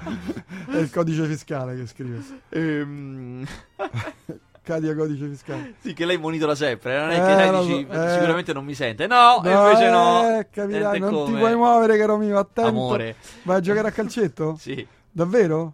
[0.73, 2.23] è il codice fiscale che scrive.
[2.49, 3.45] Ehm,
[4.63, 5.73] Cadia codice fiscale.
[5.79, 6.99] sì, che lei monitora sempre.
[6.99, 8.09] Non è Eh, che lei dici, eh.
[8.13, 9.05] sicuramente non mi sente.
[9.05, 10.39] No, e invece no.
[10.39, 11.37] Eh, capirai, Sente non ti come.
[11.39, 12.69] puoi muovere, caro mio, attento.
[12.69, 13.15] Amore.
[13.43, 14.55] Vai a giocare a calcetto?
[14.59, 14.87] Sì.
[15.11, 15.71] Davvero?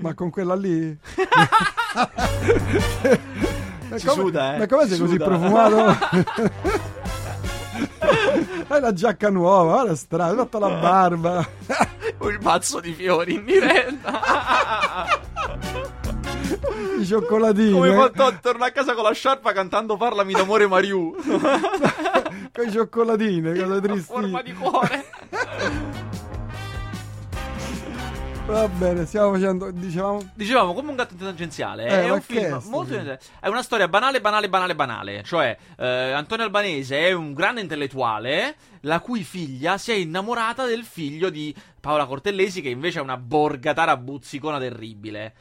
[0.00, 0.94] Ma con quella lì?
[3.90, 4.58] Ma Ci come- suda, eh.
[4.58, 5.24] Ma come sei così suda.
[5.24, 5.96] profumato?
[8.68, 11.48] Hai la giacca nuova, guarda strano, hai fatto la barba.
[12.22, 14.20] Il mazzo di fiori in diretta.
[17.00, 17.72] I cioccolatini.
[17.72, 18.32] Come eh, fatto a
[18.70, 21.14] casa con la sciarpa cantando Parlami d'amore Mariù.
[22.52, 24.00] Con i cioccolatini, cose A tristi.
[24.12, 25.04] forma di cuore.
[28.50, 30.28] Va bene, stiamo facendo, dicevamo...
[30.34, 31.86] Dicevamo come un gatto tangenziale.
[31.86, 33.16] Eh, è un film è molto film?
[33.38, 35.22] È una storia banale, banale, banale, banale.
[35.22, 40.82] Cioè, eh, Antonio Albanese è un grande intellettuale la cui figlia si è innamorata del
[40.82, 45.32] figlio di Paola Cortellesi, che invece è una borgatara buzzicona terribile.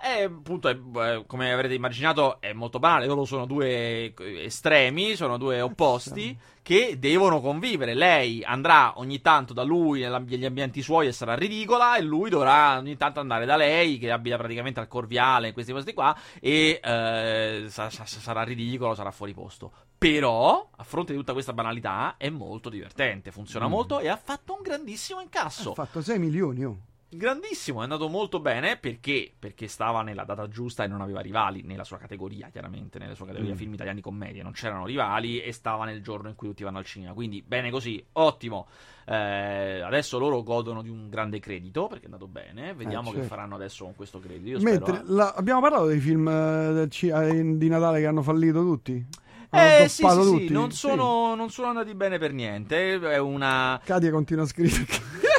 [0.00, 3.06] E appunto, eh, come avrete immaginato, è molto banale.
[3.06, 7.94] Loro sono due eh, estremi, sono due opposti che devono convivere.
[7.94, 12.78] Lei andrà ogni tanto da lui negli ambienti suoi e sarà ridicola, e lui dovrà
[12.78, 16.78] ogni tanto andare da lei, che abita praticamente al Corviale, in questi posti qua, e
[16.82, 19.72] eh, sa- sa- sarà ridicolo, sarà fuori posto.
[19.98, 23.70] Però, a fronte di tutta questa banalità, è molto divertente, funziona Mm.
[23.70, 25.70] molto e ha fatto un grandissimo incasso.
[25.72, 26.76] Ha fatto 6 milioni, oh.
[27.10, 29.32] Grandissimo, è andato molto bene perché?
[29.38, 33.24] Perché stava nella data giusta e non aveva rivali nella sua categoria, chiaramente, nella sua
[33.24, 33.56] categoria Mm.
[33.56, 36.84] film italiani commedie, non c'erano rivali e stava nel giorno in cui tutti vanno al
[36.84, 37.14] cinema.
[37.14, 38.66] Quindi bene così, ottimo.
[39.06, 42.74] Eh, adesso loro godono di un grande credito perché è andato bene.
[42.74, 43.34] Vediamo Eh, che certo.
[43.34, 44.58] faranno adesso con questo credito.
[44.60, 45.14] Mentre spero, eh.
[45.14, 49.02] la- abbiamo parlato dei film eh, eh, di Natale che hanno fallito tutti?
[49.50, 50.52] Eh sì, sì, sì, tutti?
[50.52, 50.76] non Sì.
[50.76, 53.00] sono, non sono andati bene per niente.
[53.00, 53.80] È una.
[53.82, 54.84] Katia continua a scrivere.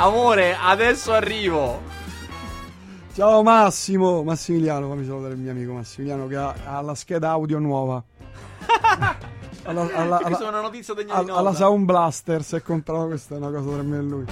[0.00, 1.82] Amore, adesso arrivo.
[3.14, 7.58] Ciao Massimo, Massimiliano, fammi salutare il mio amico Massimiliano che ha, ha la scheda audio
[7.58, 8.00] nuova.
[9.64, 13.38] alla, alla, alla, una notizia degna alla, alla Sound Blaster si è comprato questa è
[13.38, 14.24] una cosa tra me e lui.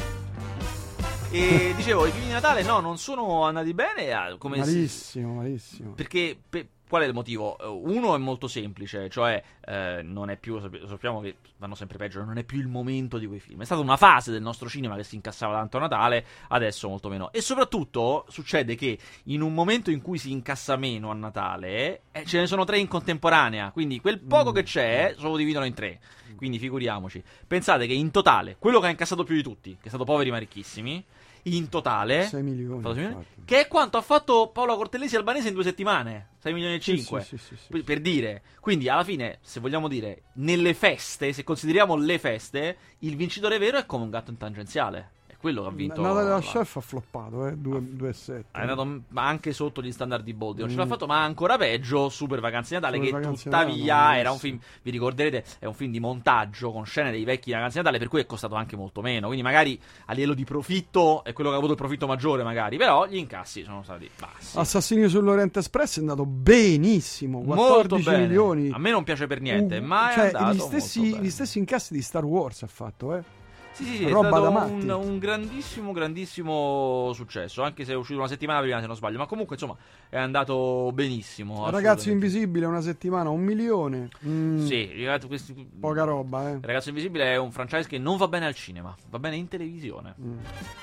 [1.33, 4.13] E dicevo, i film di Natale no, non sono andati bene.
[4.13, 5.37] Ah, come malissimo, si...
[5.37, 5.91] malissimo.
[5.95, 7.59] Perché pe- Qual è il motivo?
[7.59, 12.23] Eh, uno è molto semplice, cioè eh, non è più, sappiamo che vanno sempre peggio,
[12.23, 13.63] non è più il momento di quei film.
[13.63, 17.09] È stata una fase del nostro cinema che si incassava tanto a Natale, adesso molto
[17.09, 17.33] meno.
[17.33, 22.25] E soprattutto succede che in un momento in cui si incassa meno a Natale, eh,
[22.25, 24.55] ce ne sono tre in contemporanea, quindi quel poco mm.
[24.55, 25.99] che c'è se lo dividono in tre.
[26.37, 27.23] Quindi figuriamoci.
[27.47, 30.31] Pensate che in totale, quello che ha incassato più di tutti, che è stato Poveri
[30.31, 31.03] ma Ricchissimi,
[31.47, 32.25] in totale.
[32.25, 33.25] 6 milioni, milioni.
[33.45, 36.31] che è quanto ha fatto Paolo Cortellesi Albanese in due settimane.
[36.39, 38.43] 6 milioni e 5 sì, sì, sì, per dire.
[38.61, 43.79] Quindi alla fine se vogliamo dire nelle feste se consideriamo le feste il vincitore vero
[43.79, 45.15] è come un gatto in tangenziale
[45.47, 46.01] quello che ha vinto.
[46.01, 47.53] Natale della Chef ha floppato, eh?
[47.53, 48.45] 2,7.
[48.51, 50.61] È andato anche sotto gli standard di Boldi.
[50.61, 50.73] Non mm.
[50.73, 52.09] ce l'ha fatto, ma ancora peggio.
[52.09, 52.97] Super Vacanze Natale.
[52.97, 54.59] Super che tuttavia Natale, era un film.
[54.83, 57.99] Vi ricorderete, è un film di montaggio con scene dei vecchi Vacanze Natale.
[57.99, 59.27] Per cui è costato anche molto meno.
[59.27, 62.77] Quindi, magari a livello di profitto è quello che ha avuto il profitto maggiore, magari.
[62.77, 64.59] Però gli incassi sono stati bassi.
[64.59, 67.41] Assassini sull'Oriente Espress è andato benissimo.
[67.43, 68.71] 14 milioni.
[68.73, 71.59] A me non piace per niente, uh, ma cioè, è andato gli stessi, gli stessi
[71.59, 73.45] incassi di Star Wars ha fatto, eh.
[73.77, 77.63] Sì, sì, sì, è stato un, un, grandissimo, grandissimo successo.
[77.63, 79.19] Anche se è uscito una settimana prima, se non sbaglio.
[79.19, 79.77] Ma comunque, insomma,
[80.09, 81.69] è andato benissimo.
[81.69, 84.09] Ragazzo Invisibile, una settimana, un milione.
[84.27, 84.65] Mm.
[84.65, 85.69] Sì, ragazzi, questi...
[85.79, 86.59] poca roba, eh.
[86.63, 90.15] Ragazzo Invisibile è un franchise che non va bene al cinema, va bene in televisione.
[90.19, 90.39] Mm.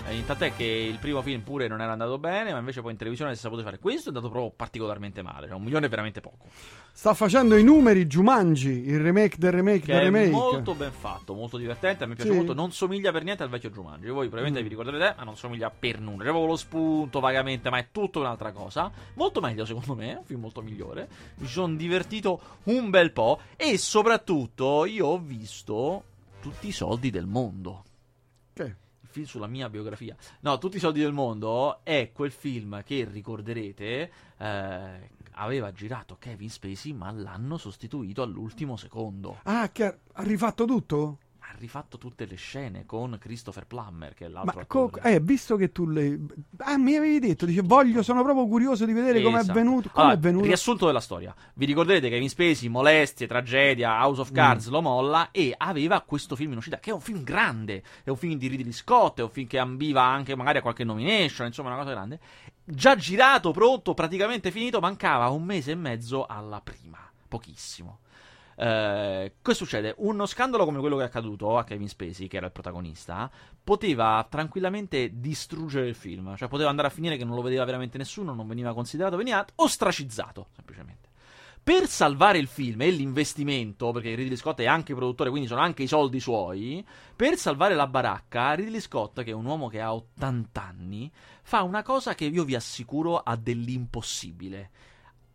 [0.09, 2.97] E tant'è che il primo film pure non era andato bene, ma invece poi in
[2.97, 3.79] televisione si è saputo fare.
[3.79, 5.47] Questo è andato proprio particolarmente male.
[5.47, 6.45] Cioè, un milione è veramente poco.
[6.95, 10.27] Sta facendo i numeri Jumanji, il remake del remake che del remake.
[10.27, 12.03] È molto ben fatto, molto divertente.
[12.03, 12.35] A me piace sì.
[12.35, 12.53] molto.
[12.53, 14.07] Non somiglia per niente al vecchio Jumanji.
[14.07, 14.63] Voi probabilmente mm.
[14.63, 16.23] vi ricorderete, ma non somiglia per nulla.
[16.23, 18.91] C'è proprio lo spunto vagamente, ma è tutta un'altra cosa.
[19.15, 20.15] Molto meglio, secondo me.
[20.15, 21.07] Un film molto migliore.
[21.35, 23.39] Mi sono divertito un bel po'.
[23.55, 26.03] E soprattutto, io ho visto
[26.41, 27.83] tutti i soldi del mondo.
[28.55, 30.15] Il film sulla mia biografia.
[30.41, 34.11] No, tutti i soldi del mondo è quel film che ricorderete.
[34.37, 39.39] Eh, aveva girato Kevin Spacey, ma l'hanno sostituito all'ultimo secondo.
[39.43, 41.17] Ah, che ha rifatto tutto?
[41.53, 45.55] Ha rifatto tutte le scene con Christopher Plummer, che è l'altro Ma co- eh, visto
[45.55, 46.19] che tu le...
[46.57, 49.31] Ah, mi avevi detto, dice, voglio, sono proprio curioso di vedere esatto.
[49.31, 49.89] come è venuto.
[49.89, 50.45] Com'è allora, venuto.
[50.45, 51.33] Riassunto della storia.
[51.53, 54.71] Vi ricorderete che Kevin Spacey, molestie, tragedia, House of Cards mm.
[54.71, 58.17] lo molla e aveva questo film in uscita, che è un film grande, è un
[58.17, 61.69] film di Ridley Scott, è un film che ambiva anche magari a qualche nomination, insomma
[61.69, 62.19] una cosa grande.
[62.65, 66.97] Già girato, pronto, praticamente finito, mancava un mese e mezzo alla prima.
[67.27, 67.99] Pochissimo.
[68.55, 69.95] Eh, cosa succede?
[69.97, 73.29] Uno scandalo come quello che è accaduto a Kevin Spacey, che era il protagonista,
[73.63, 76.35] poteva tranquillamente distruggere il film.
[76.35, 79.45] Cioè, poteva andare a finire che non lo vedeva veramente nessuno, non veniva considerato, veniva
[79.55, 81.11] ostracizzato, semplicemente.
[81.63, 85.83] Per salvare il film e l'investimento, perché Ridley Scott è anche produttore, quindi sono anche
[85.83, 86.85] i soldi suoi,
[87.15, 91.09] per salvare la baracca, Ridley Scott, che è un uomo che ha 80 anni,
[91.41, 94.71] fa una cosa che io vi assicuro ha dell'impossibile.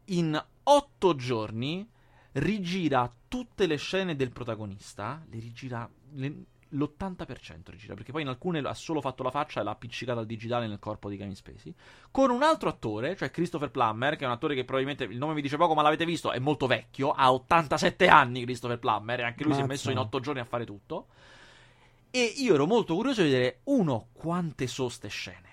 [0.06, 1.88] In 8 giorni
[2.38, 8.58] rigira tutte le scene del protagonista, le rigira le, l'80% rigira, perché poi in alcune
[8.60, 11.74] ha solo fatto la faccia e l'ha appiccicata al digitale nel corpo di Kevin Spacey,
[12.10, 15.34] con un altro attore, cioè Christopher Plummer, che è un attore che probabilmente il nome
[15.34, 19.24] mi dice poco, ma l'avete visto, è molto vecchio, ha 87 anni Christopher Plummer e
[19.24, 19.64] anche lui Mazza.
[19.64, 21.06] si è messo in 8 giorni a fare tutto.
[22.10, 25.48] E io ero molto curioso di vedere, uno, quante sono ste scene,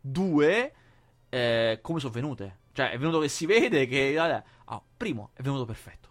[0.00, 0.72] due,
[1.28, 2.58] eh, come sono venute.
[2.72, 4.42] Cioè, è venuto che si vede che...
[4.66, 6.05] Oh, primo, è venuto perfetto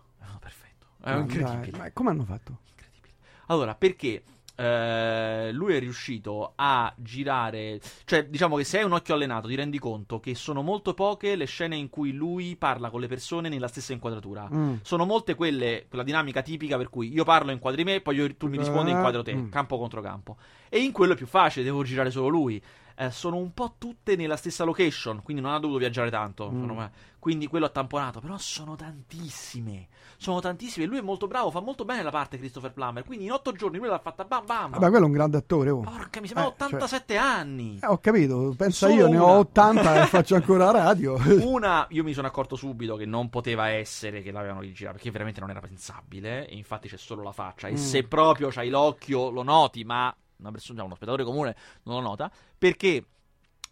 [1.06, 1.72] è no, incredibile.
[1.72, 2.58] Dai, ma come hanno fatto?
[2.72, 3.14] Incredibile.
[3.48, 4.24] Allora, perché
[4.56, 7.80] eh, lui è riuscito a girare.
[8.06, 11.36] Cioè, diciamo che se hai un occhio allenato, ti rendi conto che sono molto poche
[11.36, 14.50] le scene in cui lui parla con le persone nella stessa inquadratura.
[14.52, 14.76] Mm.
[14.82, 18.48] Sono molte quelle, quella dinamica tipica per cui io parlo, inquadri me, poi io, tu
[18.48, 19.50] mi rispondi, inquadro te, mm.
[19.50, 20.38] campo contro campo.
[20.70, 22.62] E in quello è più facile, devo girare solo lui
[22.96, 26.50] eh, sono un po' tutte nella stessa location, quindi non ha dovuto viaggiare tanto.
[26.50, 26.80] Mm.
[27.20, 29.88] Quindi quello ha tamponato, però sono tantissime.
[30.18, 30.86] Sono tantissime.
[30.86, 33.04] Lui è molto bravo, fa molto bene la parte Christopher Plummer.
[33.04, 34.72] Quindi in otto giorni lui l'ha fatta bam bam.
[34.72, 35.72] Vabbè, quello è un grande attore.
[35.72, 35.80] Oh.
[35.80, 37.24] Porca, mi sembra eh, 87 cioè...
[37.24, 37.80] anni.
[37.82, 38.54] Eh, ho capito.
[38.56, 39.18] Pensa Solo io, una.
[39.18, 41.18] ne ho 80 e faccio ancora radio.
[41.44, 45.40] una, io mi sono accorto subito che non poteva essere che l'avevano rigirato, perché veramente
[45.40, 46.48] non era pensabile.
[46.48, 47.68] E infatti c'è solo la faccia.
[47.68, 47.76] E mm.
[47.76, 52.32] se proprio c'hai l'occhio, lo noti, ma una persona, uno spettatore comune non lo nota,
[52.58, 53.06] perché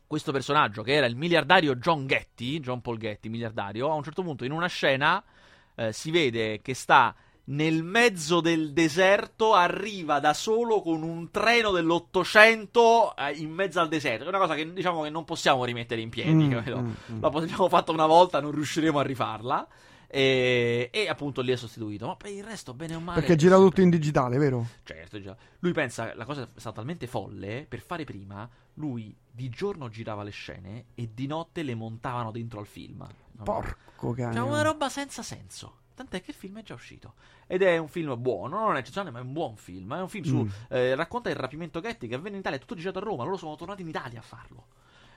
[0.08, 4.22] questo personaggio, che era il miliardario John Getty, John Paul Getty, miliardario, a un certo
[4.22, 5.24] punto in una scena
[5.76, 11.72] eh, si vede che sta nel mezzo del deserto arriva da solo con un treno
[11.72, 14.24] dell'Ottocento eh, in mezzo al deserto.
[14.24, 16.32] È una cosa che diciamo che non possiamo rimettere in piedi.
[16.32, 17.22] Mm, mm, mm.
[17.22, 19.68] L'abbiamo fatta una volta, non riusciremo a rifarla.
[20.16, 22.06] E, e appunto lì è sostituito.
[22.06, 23.20] Ma per il resto, bene o male.
[23.20, 24.68] Perché gira tutto in digitale, vero?
[24.84, 25.36] Certo, già.
[25.58, 30.22] Lui pensa, la cosa è stata talmente folle, per fare prima, lui di giorno girava
[30.22, 33.08] le scene e di notte le montavano dentro al film.
[33.44, 34.36] Porco cane.
[34.36, 35.78] Cioè, una roba senza senso.
[35.96, 37.16] Tant'è che il film è già uscito.
[37.48, 39.96] Ed è un film buono, non è eccezionale, ma è un buon film.
[39.96, 40.44] È un film su.
[40.44, 40.50] Mm.
[40.70, 43.24] eh, racconta il rapimento Getty che avvenne in Italia, è tutto girato a Roma.
[43.24, 44.68] Loro sono tornati in Italia a farlo.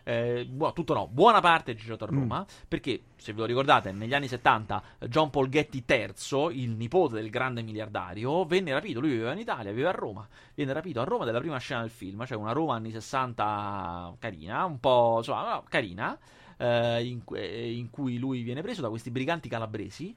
[0.09, 2.47] Eh, buo- tutto no, buona parte è girato a Roma.
[2.69, 7.29] Perché, se ve lo ricordate, negli anni 70 John Paul Getty III, il nipote del
[7.29, 9.01] grande miliardario, venne rapito.
[9.01, 10.27] Lui viveva in Italia, viveva a Roma.
[10.55, 14.65] Viene rapito a Roma della prima scena del film, cioè una Roma anni 60 carina,
[14.65, 16.17] un po' insomma, no, carina.
[16.59, 20.17] eh, in, que- in cui lui viene preso da questi briganti calabresi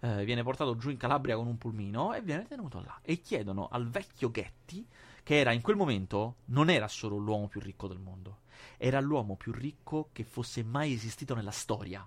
[0.00, 2.98] eh, viene portato giù in Calabria con un pulmino e viene tenuto là.
[3.02, 4.84] E chiedono al vecchio Getty,
[5.22, 8.38] che era in quel momento, non era solo l'uomo più ricco del mondo,
[8.76, 12.06] era l'uomo più ricco che fosse mai esistito nella storia.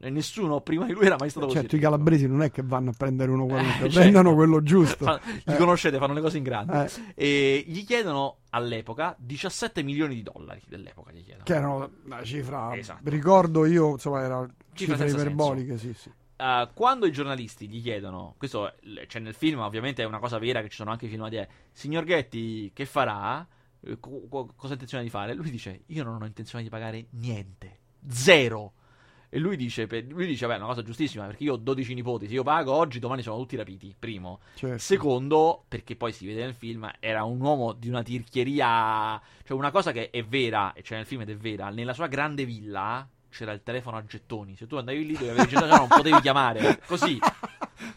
[0.00, 1.58] E nessuno prima di lui era mai stato così.
[1.58, 3.98] Certo, i calabresi non è che vanno a prendere uno qualunque, certo.
[3.98, 5.04] prendono quello giusto.
[5.04, 5.56] Fa- li Eh.
[5.56, 6.88] conoscete, fanno le cose in grande.
[7.16, 7.24] Eh,
[7.56, 11.10] E gli chiedono all'epoca 17 milioni di dollari dell'epoca.
[11.10, 11.42] Gli chiedono.
[11.44, 13.00] che erano una cifra, Esatto.
[13.10, 16.08] ricordo io, insomma, era Cifra cifre iperboliche, sì, sì.
[16.36, 18.72] Uh, quando i giornalisti gli chiedono, questo
[19.08, 21.48] c'è nel film, ovviamente è una cosa vera che ci sono anche i filmati, è
[21.72, 23.44] signor Getty che farà?
[23.84, 25.34] Eh, co- co- cosa ha intenzione di fare?
[25.34, 28.72] Lui dice, io non ho intenzione di pagare niente, zero.
[29.34, 32.26] E lui dice, lui dice, beh, è una cosa giustissima, perché io ho 12 nipoti,
[32.26, 34.40] se io pago oggi, domani sono tutti rapiti, primo.
[34.54, 34.76] Certo.
[34.76, 39.18] Secondo, perché poi si vede nel film, era un uomo di una tirchieria.
[39.42, 42.08] Cioè, una cosa che è vera, e c'è nel film ed è vera, nella sua
[42.08, 44.54] grande villa c'era il telefono a gettoni.
[44.54, 46.80] Se tu andavi lì, dovevi gettone, non potevi chiamare.
[46.84, 47.18] Così.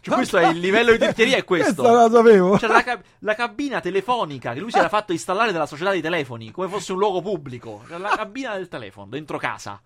[0.02, 1.82] Cioè, questo è il livello di tirchieria, è questo.
[1.82, 2.58] Questa la sapevo.
[2.58, 6.02] C'era la, ca- la cabina telefonica che lui si era fatto installare dalla società dei
[6.02, 7.82] telefoni, come fosse un luogo pubblico.
[7.86, 9.80] C'era la cabina del telefono, dentro casa.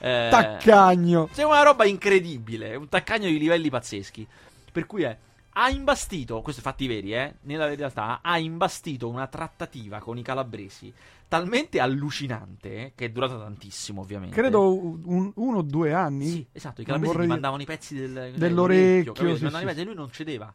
[0.00, 1.28] Eh, Taccagno.
[1.32, 4.26] c'è una roba incredibile, un taccagno di livelli pazzeschi.
[4.70, 5.16] Per cui è.
[5.60, 7.34] Ha imbastito, questi fatti veri, eh?
[7.42, 10.92] Nella realtà, ha imbastito una trattativa con i calabresi
[11.28, 14.34] talmente allucinante, che è durata tantissimo, ovviamente.
[14.34, 16.26] Credo un- uno o due anni.
[16.30, 16.80] Sì, esatto.
[16.80, 19.94] I calabresi vorrei- gli mandavano i pezzi del, Dell'orecchio, sì, i sì, pezzi e lui
[19.94, 20.52] non cedeva.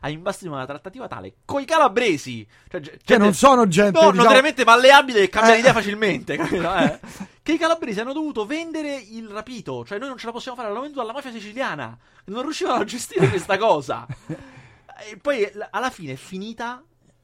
[0.00, 2.46] Ha imbastito una trattativa tale coi calabresi.
[2.68, 5.60] Cioè, ge- Che gente- non sono gente, No, diciamo- veramente malleabile e cambiare Eh.
[5.60, 6.68] idea facilmente, capito?
[6.74, 7.00] Eh?
[7.42, 10.68] che i calabresi hanno dovuto vendere il rapito, cioè noi non ce la possiamo fare,
[10.70, 14.06] l'hanno venduto alla mafia siciliana, non riuscivano a gestire questa cosa.
[15.10, 16.80] E poi alla fine è finita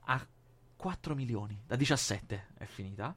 [0.07, 0.27] a
[0.81, 3.15] 4 milioni, da 17 è finita,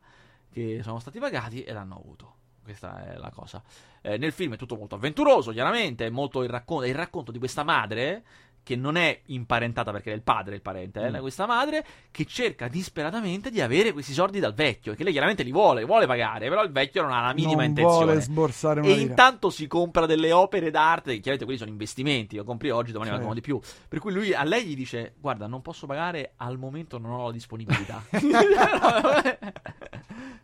[0.52, 2.36] che sono stati pagati e l'hanno avuto.
[2.62, 3.64] Questa è la cosa.
[4.02, 7.40] Eh, nel film è tutto molto avventuroso, chiaramente, è molto il racconto, il racconto di
[7.40, 8.24] questa madre
[8.64, 11.20] che non è imparentata perché è il padre il parente, eh, Mm.
[11.20, 15.52] questa madre che cerca disperatamente di avere questi soldi dal vecchio, che lei chiaramente li
[15.52, 18.06] vuole, vuole pagare, però il vecchio non ha la minima non intenzione.
[18.06, 22.38] vuole sborsare una E intanto si compra delle opere d'arte, che chiaramente quelli sono investimenti,
[22.38, 23.26] lo compri oggi, domani Certo.
[23.26, 23.60] valgono di più.
[23.88, 27.26] Per cui lui a lei gli dice: Guarda, non posso pagare, al momento non ho
[27.26, 28.02] la disponibilità.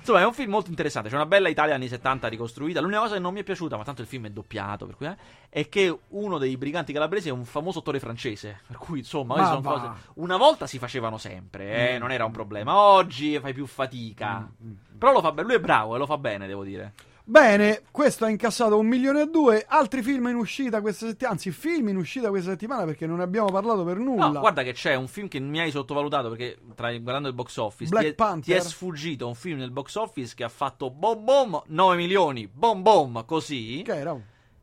[0.00, 1.08] Insomma, è un film molto interessante.
[1.08, 2.80] C'è una bella Italia anni 70 ricostruita.
[2.80, 5.06] L'unica cosa che non mi è piaciuta, ma tanto il film è doppiato, per cui,
[5.06, 5.16] eh,
[5.48, 8.60] è che uno dei briganti calabresi è un famoso attore francese.
[8.66, 9.90] Per cui, insomma, Ma sono cose.
[10.14, 12.00] Una volta si facevano sempre, eh, Mm.
[12.00, 12.74] non era un problema.
[12.76, 14.38] Oggi fai più fatica.
[14.62, 14.72] Mm, mm.
[14.98, 15.48] Però lo fa bene.
[15.48, 16.92] Lui è bravo e lo fa bene, devo dire.
[17.30, 19.64] Bene, questo ha incassato un milione e due.
[19.68, 23.22] Altri film in uscita questa settimana, anzi, film in uscita questa settimana perché non ne
[23.22, 24.30] abbiamo parlato per nulla.
[24.30, 27.56] No, guarda che c'è un film che mi hai sottovalutato perché tra, guardando il box
[27.58, 30.90] office Black ti, è, ti è sfuggito un film nel box office che ha fatto
[30.90, 34.18] bom bom 9 milioni, bom bom così, Che era?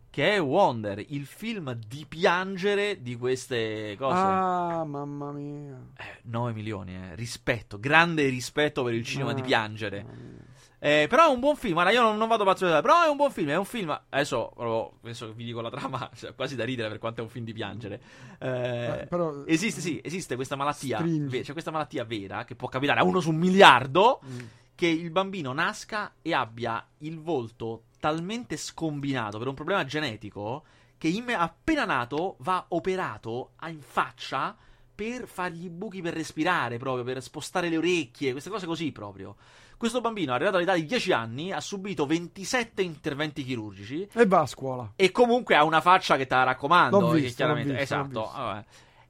[0.10, 4.18] che è Wonder, il film di piangere di queste cose.
[4.18, 5.80] Ah, mamma mia.
[5.96, 7.16] Eh, 9 milioni, eh.
[7.16, 10.46] rispetto, grande rispetto per il cinema Ah, di piangere.
[10.80, 11.74] Eh, però è un buon film.
[11.74, 13.50] Guarda, io non, non vado pazzo di però è un buon film.
[13.50, 14.00] È un film.
[14.10, 17.30] Adesso, proprio, adesso vi dico la trama, cioè, quasi da ridere per quanto è un
[17.30, 18.02] film di piangere.
[18.40, 21.02] Eh, però- esiste, sì, esiste questa malattia.
[21.02, 24.22] Ve- C'è questa malattia vera che può capitare a uno su un miliardo.
[24.26, 24.40] Mm.
[24.76, 30.64] Che il bambino nasca e abbia il volto talmente scombinato per un problema genetico
[31.00, 34.56] che imme- appena nato va operato in faccia
[34.94, 39.36] per fargli i buchi per respirare, proprio per spostare le orecchie, queste cose così proprio.
[39.78, 44.46] Questo bambino, arrivato all'età di 10 anni, ha subito 27 interventi chirurgici E va a
[44.48, 44.92] scuola.
[44.96, 47.00] e comunque ha una faccia che te la raccomando.
[47.00, 48.22] L'ho che visto, chiaramente, l'ho visto, l'ho esatto.
[48.24, 48.38] visto.
[48.42, 48.66] vabbè.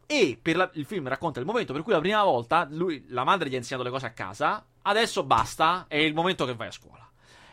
[0.10, 3.23] E per la- il film racconta il momento per cui la prima volta lui, la
[3.23, 6.67] madre gli ha insegnato le cose a casa, adesso basta, è il momento che vai
[6.67, 7.10] a scuola.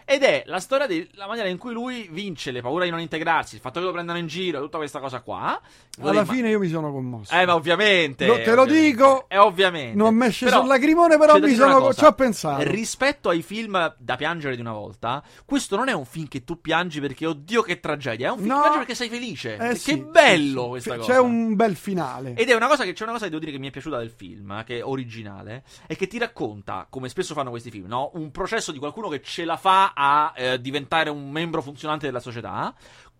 [0.07, 3.55] Ed è la storia della maniera in cui lui vince le paure di non integrarsi,
[3.55, 5.61] il fatto che lo prendano in giro, tutta questa cosa qua.
[6.01, 7.33] Alla fine io mi sono commosso.
[7.35, 8.27] Eh, ma ovviamente.
[8.27, 8.91] Lo, te lo ovviamente.
[8.91, 9.25] dico.
[9.29, 9.97] È ovviamente.
[9.97, 11.99] Non mi Però, il lacrimone, però c'è mi dire sono, cosa.
[12.01, 12.63] ci ho pensato.
[12.65, 16.61] Rispetto ai film da piangere di una volta, questo non è un film che tu
[16.61, 18.29] piangi perché, oddio, che tragedia.
[18.29, 18.55] È un film No.
[18.57, 19.57] che piangi perché sei felice.
[19.57, 21.23] Eh sì, è bello sì, questa C'è cosa.
[21.23, 22.35] un bel finale.
[22.35, 23.97] Ed è una cosa che c'è una cosa che devo dire che mi è piaciuta
[23.99, 27.87] del film, eh, che è originale, è che ti racconta, come spesso fanno questi film,
[27.87, 28.11] no?
[28.15, 32.21] un processo di qualcuno che ce la fa a eh, diventare un membro funzionante della
[32.21, 32.75] società,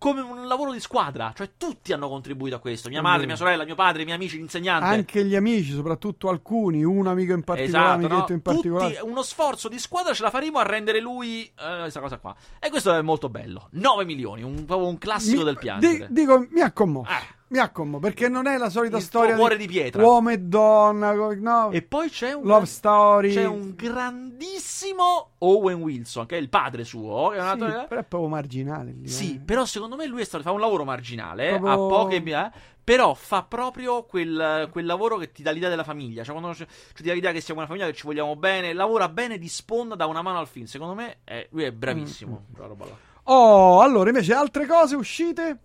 [0.05, 3.63] come un lavoro di squadra, cioè tutti hanno contribuito a questo, mia madre, mia sorella,
[3.65, 4.85] mio padre, i miei amici, l'insegnante.
[4.85, 8.25] Anche gli amici, soprattutto alcuni, un amico in particolare, Esatto, no?
[8.29, 8.93] in particolare.
[8.97, 12.35] Tutti, uno sforzo di squadra ce la faremo a rendere lui eh, questa cosa qua.
[12.59, 13.67] E questo è molto bello.
[13.71, 16.07] 9 milioni, un, proprio un classico Mi- del di- piangere.
[16.11, 17.09] dico, mi ha commosso.
[17.09, 17.33] Eh.
[17.47, 20.03] Mi ha commosso perché non è la solita Il storia cuore di pietra.
[20.03, 21.69] uomo e donna, no.
[21.69, 23.33] E poi c'è un Love story.
[23.33, 27.29] C'è un grandissimo Owen Wilson, che è il padre suo.
[27.29, 28.91] Che è un Sì, però è proprio marginale.
[28.99, 29.39] lì, Sì, eh.
[29.39, 32.15] però secondo me lui stato, fa un lavoro marginale, Proprio- ha poche...
[32.23, 32.51] eh,
[32.83, 36.23] però fa proprio quel, quel lavoro che ti dà l'idea della famiglia.
[36.23, 39.09] Cioè, quando cioè, ti dà l'idea che siamo una famiglia, che ci vogliamo bene, lavora
[39.09, 40.65] bene di sponda, dà una mano al film.
[40.65, 42.45] Secondo me è- lui è bravissimo.
[42.47, 42.53] Mm.
[42.53, 42.97] quella roba là.
[43.23, 45.59] Oh, allora invece altre cose uscite?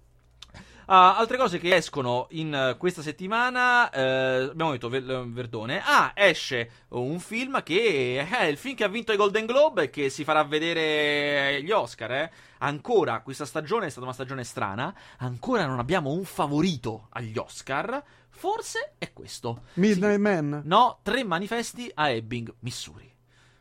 [0.92, 5.80] Ah, altre cose che escono in eh, questa settimana, eh, abbiamo detto Ver- Verdone.
[5.84, 9.90] Ah, esce un film che è il film che ha vinto i Golden Globe e
[9.90, 12.10] che si farà vedere gli Oscar.
[12.10, 12.30] Eh.
[12.58, 14.92] Ancora, questa stagione è stata una stagione strana.
[15.18, 18.02] Ancora non abbiamo un favorito agli Oscar.
[18.28, 19.62] Forse è questo.
[19.74, 20.20] Midnight Sì.
[20.20, 20.62] Man?
[20.64, 23.08] No, tre manifesti a Ebbing, Missouri.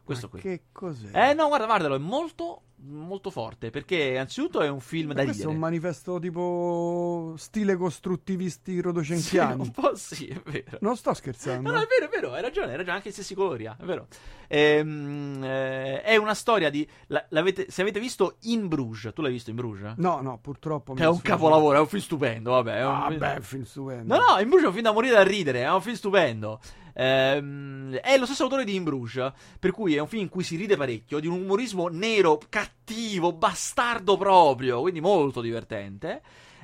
[0.04, 0.42] Questo Ma qui.
[0.42, 1.30] Che cos'è?
[1.30, 3.70] Eh no, guarda, guardalo, è molto, molto forte.
[3.70, 8.82] Perché, anzitutto, è un film Ma da questo è un manifesto tipo stile costruttivisti Sì,
[8.82, 9.62] rodocentiani.
[9.62, 10.78] un po' sì, è vero.
[10.82, 11.70] Non sto scherzando.
[11.70, 13.76] No, no, è vero, è vero, hai ragione, hai ragione, anche i stessi colori, ah,
[13.80, 14.08] è vero.
[14.48, 16.88] Ehm, eh, è una storia di...
[17.08, 17.26] la-
[17.68, 19.94] se avete visto In Bruges, tu l'hai visto In Bruges?
[19.98, 20.94] No, no, purtroppo.
[20.94, 22.78] Che è un capolavoro, è un film stupendo, vabbè.
[22.78, 24.16] È un Ah, film- è un film stupendo.
[24.18, 26.60] No, no, In Bruges è un film da morire da ridere, è un film stupendo.
[26.94, 30.44] Ehm, è lo stesso autore di In Bruges, per cui è un film in cui
[30.44, 36.22] si ride parecchio, di un umorismo nero, cattivo, bastardo proprio, quindi molto divertente.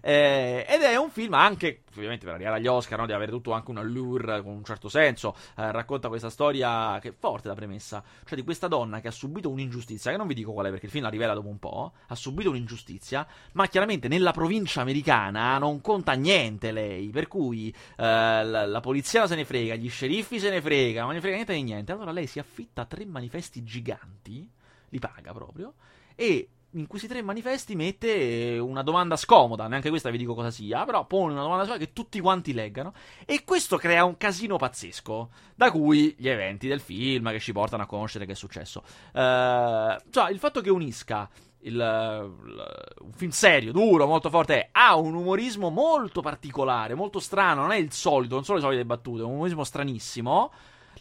[0.07, 3.53] Eh, ed è un film anche, ovviamente per arrivare agli Oscar, no, di avere tutto
[3.53, 5.35] anche un allure con un certo senso.
[5.57, 9.11] eh, racconta questa storia che è forte la premessa, cioè di questa donna che ha
[9.11, 11.57] subito un'ingiustizia, che non vi dico qual è perché il film la rivela dopo un
[11.57, 11.93] po'.
[12.05, 17.09] Ha subito un'ingiustizia, ma chiaramente nella provincia americana non conta niente lei.
[17.09, 21.13] Per cui eh, la, la polizia se ne frega, gli sceriffi se ne frega, non
[21.13, 21.91] ne frega niente di niente.
[21.93, 24.47] Allora lei si affitta a tre manifesti giganti,
[24.89, 25.73] li paga proprio,
[26.13, 30.83] e in questi tre manifesti mette una domanda scomoda, neanche questa vi dico cosa sia,
[30.85, 32.93] però pone una domanda scomoda che tutti quanti leggano
[33.25, 37.83] e questo crea un casino pazzesco, da cui gli eventi del film che ci portano
[37.83, 38.83] a conoscere che è successo.
[39.13, 41.29] Eh, cioè, il fatto che unisca
[41.61, 47.61] il, il- un film serio, duro, molto forte, ha un umorismo molto particolare, molto strano,
[47.61, 50.51] non è il solito, non sono le solite battute, è un umorismo stranissimo.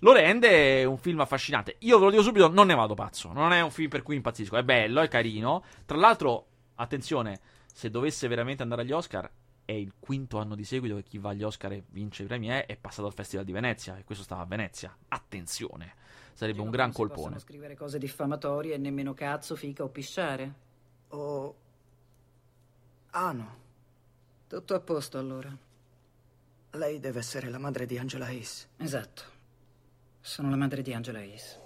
[0.05, 1.77] Lo rende un film affascinante.
[1.79, 3.33] Io ve lo dico subito, non ne vado pazzo.
[3.33, 4.55] Non è un film per cui impazzisco.
[4.59, 5.65] È bello, è carino.
[5.87, 7.41] Tra l'altro, attenzione,
[7.73, 9.31] se dovesse veramente andare agli Oscar,
[9.65, 12.49] è il quinto anno di seguito che chi va agli Oscar e vince i premi
[12.49, 13.97] è, è passato al Festival di Venezia.
[13.97, 14.95] E questo stava a Venezia.
[15.09, 15.95] Attenzione,
[16.35, 17.21] sarebbe un gran Non colpone.
[17.21, 20.53] possono scrivere cose diffamatorie e nemmeno cazzo, fica o pisciare.
[21.09, 21.55] O...
[23.13, 23.57] Ah no,
[24.49, 25.57] Tutto a posto allora.
[26.73, 28.69] lei deve essere la madre di Angela Hayes.
[28.77, 29.33] Esatto.
[30.27, 31.61] Sono la madre di Angela Hayes.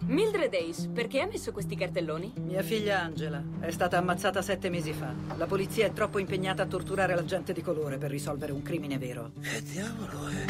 [0.00, 2.30] Mildred Ace, perché ha messo questi cartelloni?
[2.40, 5.14] Mia figlia Angela è stata ammazzata sette mesi fa.
[5.38, 8.98] La polizia è troppo impegnata a torturare la gente di colore per risolvere un crimine
[8.98, 9.32] vero.
[9.40, 10.44] Che diavolo è?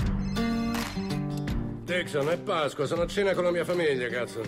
[1.84, 4.42] Dixon, è Pasqua, sono a cena con la mia famiglia, cazzo.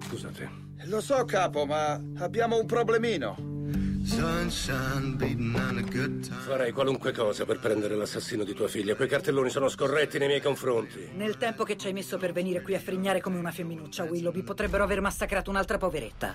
[0.00, 0.50] Scusate.
[0.82, 3.53] Lo so, capo, ma abbiamo un problemino.
[6.46, 8.94] Farei qualunque cosa per prendere l'assassino di tua figlia.
[8.94, 11.08] Quei cartelloni sono scorretti nei miei confronti.
[11.14, 14.42] Nel tempo che ci hai messo per venire qui a frignare come una femminuccia, Willoughby,
[14.42, 16.34] potrebbero aver massacrato un'altra poveretta.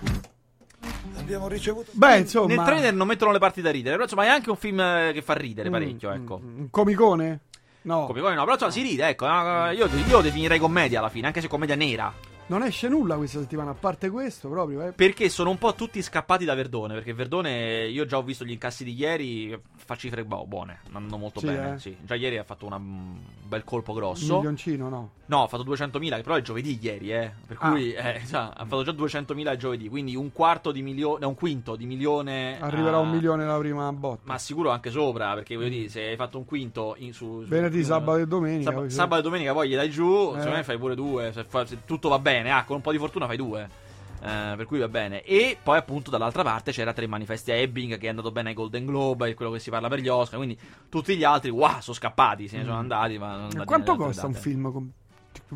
[1.16, 1.90] Abbiamo ricevuto.
[1.92, 2.54] Beh, insomma.
[2.54, 5.12] Nel trailer non mettono le parti da ridere, però insomma è anche un film eh,
[5.14, 6.40] che fa ridere parecchio, ecco.
[6.42, 7.40] Un comicone?
[7.82, 8.06] No.
[8.06, 9.26] Come no, però insomma si ride, ecco.
[9.26, 12.12] Io, io lo definirei commedia alla fine, anche se commedia nera.
[12.50, 14.82] Non esce nulla questa settimana, a parte questo proprio.
[14.84, 14.90] Eh.
[14.92, 16.94] Perché sono un po' tutti scappati da Verdone.
[16.94, 21.16] Perché Verdone, io già ho visto gli incassi di ieri, fa cifre boh, buone, andano
[21.16, 21.74] molto Sì, bene.
[21.74, 21.78] eh.
[21.78, 21.96] Sì.
[22.02, 24.34] Già ieri ha fatto una- un bel colpo grosso.
[24.38, 25.10] Milioncino, no.
[25.26, 27.30] No, ha fatto 200.000, che però è giovedì ieri, eh.
[27.46, 27.70] Per Ah.
[27.70, 31.34] cui eh, sa, ha fatto già 200.000 giovedì, quindi un quarto di milione, no, un
[31.36, 32.58] quinto di milione.
[32.60, 34.22] Arriverà a- un milione la prima botta.
[34.24, 37.48] Ma sicuro anche sopra, perché voglio dire, se hai fatto un quinto in- su, su-
[37.48, 38.72] Venerdì, sabato e domenica.
[38.72, 40.38] Sab- sabato e domenica poi gli dai giù, Eh.
[40.38, 41.30] secondo me fai pure due.
[41.32, 43.68] Se, fa- se tutto va bene, ah, con un po' di fortuna fai due.
[44.22, 45.22] Eh, per cui va bene.
[45.22, 48.54] E poi, appunto, dall'altra parte c'era Tre manifesti a Ebbing, che è andato bene ai
[48.54, 50.36] Golden Globe, è quello che si parla per gli Oscar.
[50.38, 53.18] Quindi tutti gli altri, wow, sono scappati, se ne sono andati.
[53.18, 53.64] Ma non andati Mm.
[53.64, 54.90] Quanto costa un film com-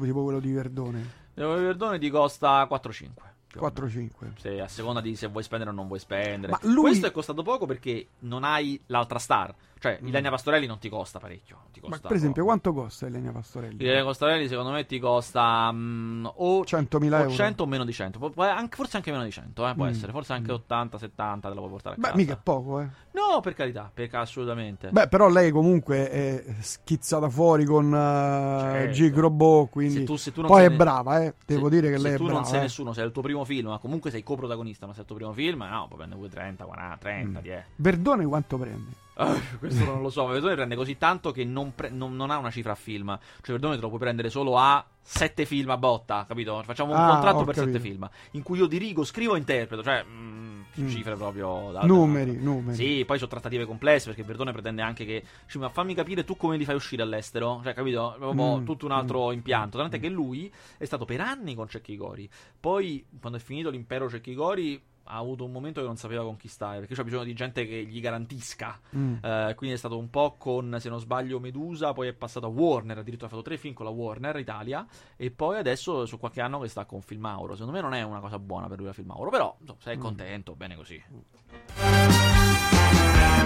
[0.00, 1.22] tipo quello di Verdone?
[1.34, 3.32] Devo Verdone ti costa 4-5.
[3.46, 3.72] più o meno.
[3.74, 4.32] 4-5.
[4.40, 6.50] Se- a seconda di se vuoi spendere o non vuoi spendere.
[6.52, 9.54] Ma lui- Questo è costato poco perché non hai l'altra star.
[9.84, 11.58] Cioè, Ilenia Pastorelli non ti costa parecchio.
[11.70, 11.82] ti Mm.
[11.84, 12.58] Ma costa per esempio, poco.
[12.58, 13.82] quanto costa Elena Pastorelli?
[13.82, 17.30] Ilenia Pastorelli, secondo me, ti costa mm, o 100.000 o euro.
[17.30, 18.18] 100 o meno di 100.
[18.18, 19.88] Pu- anche- forse anche meno di 100, eh, può Mm.
[19.88, 20.12] essere.
[20.12, 22.16] Forse anche 80-70 te la puoi portare a Beh, casa.
[22.16, 22.88] mica è poco, eh.
[23.12, 24.88] No, per carità, perché assolutamente.
[24.88, 28.92] Beh, però lei comunque è schizzata fuori con uh, Certo.
[28.92, 31.34] Gig Robot, quindi Se tu- se tu non poi è ne- brava, eh.
[31.44, 32.38] Devo se- dire che se lei è tu brava.
[32.38, 32.62] non sei eh.
[32.62, 35.32] nessuno, sei il tuo primo film, ma comunque sei coprotagonista, ma sei il tuo primo
[35.34, 37.42] film, no, puoi prendere pure 30, 40, 30, Mm.
[37.42, 37.64] 10.
[37.76, 39.02] Verdone quanto prende?
[39.16, 42.30] Ah, questo non lo so, ma Verdone prende così tanto che non, pre- non- non
[42.30, 43.16] ha una cifra a film.
[43.36, 46.62] Cioè, Verdone te lo puoi prendere solo a sette film a botta, capito?
[46.64, 47.72] Facciamo un Ah, contratto per capito.
[47.76, 50.42] sette film, in cui io dirigo, scrivo e interpreto, cioè mm,
[50.76, 50.88] Mm.
[50.88, 52.74] cifre proprio da Numeri, da- numeri.
[52.76, 56.36] Sì, poi sono trattative complesse perché Verdone pretende anche che dici, ma fammi capire tu
[56.36, 58.14] come li fai uscire all'estero, cioè, capito?
[58.18, 59.78] Proprio Mm, tutto un altro impianto.
[59.78, 62.28] Tant'è che lui è stato per anni con Cecchi Gori.
[62.58, 66.78] Poi, quando è finito l'impero Cecchi Gori, ha avuto un momento che non sapeva conquistare
[66.80, 68.78] perché c'ha bisogno di gente che gli garantisca.
[68.96, 69.16] Mm.
[69.22, 72.48] Eh, quindi è stato un po' con, se non sbaglio, Medusa, poi è passato a
[72.48, 74.86] Warner, addirittura ha fatto tre film con la Warner Italia,
[75.16, 77.52] e poi adesso su qualche anno che sta con Filmauro.
[77.54, 79.96] Secondo me non è una cosa buona per lui la Filmauro, però insomma, se è
[79.96, 80.00] Mm.
[80.00, 81.02] contento, bene così.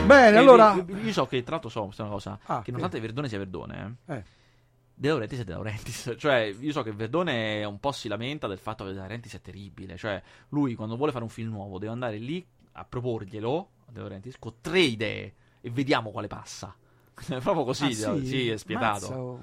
[0.06, 0.74] Bene, E allora...
[0.74, 3.96] io- Io so che, tra l'altro, so questa cosa, Ah, che nonostante Verdone sia Verdone,
[4.06, 4.24] eh, Eh.
[5.00, 6.14] De Laurentiis è De Laurentiis.
[6.18, 9.40] Cioè, io so che Verdone un po' si lamenta del fatto che De Laurentiis è
[9.40, 9.96] terribile.
[9.96, 14.00] Cioè, lui quando vuole fare un film nuovo deve andare lì a proporglielo a De
[14.00, 16.74] Laurentiis con tre idee e vediamo quale passa.
[17.28, 18.28] È proprio così, Ah, Laurentiis.
[18.30, 18.86] sì, è spietato.
[19.08, 19.40] Mazza, oh.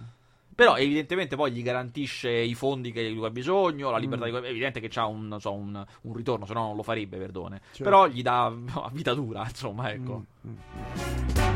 [0.56, 4.30] Però evidentemente poi gli garantisce i fondi che lui ha bisogno, la libertà Mm.
[4.40, 4.46] di...
[4.48, 7.60] È evidente che c'ha un, so, un, un ritorno, se no non lo farebbe Verdone.
[7.72, 7.84] Certo.
[7.84, 8.54] Però gli dà
[8.94, 10.24] vita dura, insomma, ecco.
[10.48, 11.55] Mm, mm.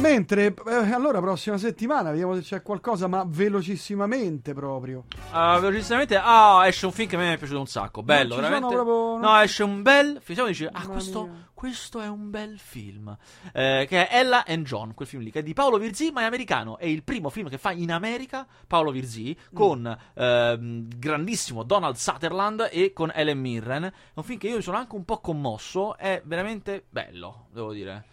[0.00, 5.04] Mentre, eh, allora, prossima settimana vediamo se c'è qualcosa, ma velocissimamente proprio.
[5.32, 8.02] Uh, velocissimamente, ah, esce un film che a me è piaciuto un sacco.
[8.02, 8.74] Bello, veramente.
[8.74, 10.46] proprio- No, esce un bel film.
[10.46, 13.14] Dici, ah, questo, questo è un bel film.
[13.52, 16.22] Eh, che è Ella and John, quel film lì, che è di Paolo Virzì, ma
[16.22, 16.78] è americano.
[16.78, 19.54] È il primo film che fa in America Paolo Virzì, Mm.
[19.56, 23.84] con ehm, grandissimo Donald Sutherland e con Ellen Mirren.
[23.84, 25.96] È un film che io mi sono anche un po' commosso.
[25.96, 28.04] È veramente bello, devo dire.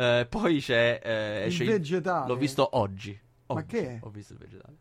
[0.00, 0.98] Eh, poi c'è.
[1.02, 2.26] eh, Il vegetale.
[2.26, 3.18] L'ho visto oggi.
[3.46, 3.98] Ma Oggi che è?
[4.00, 4.76] Ho visto il vegetale.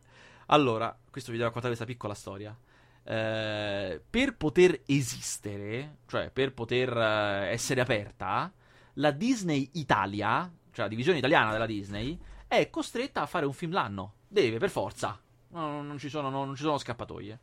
[0.47, 2.57] Allora, questo vi devo raccontare questa piccola storia.
[3.03, 8.51] Eh, per poter esistere, cioè per poter eh, essere aperta,
[8.93, 12.17] la Disney Italia, cioè la divisione italiana della Disney,
[12.47, 14.13] è costretta a fare un film l'anno.
[14.27, 15.19] Deve, per forza.
[15.49, 17.39] No, non, ci sono, non ci sono scappatoie.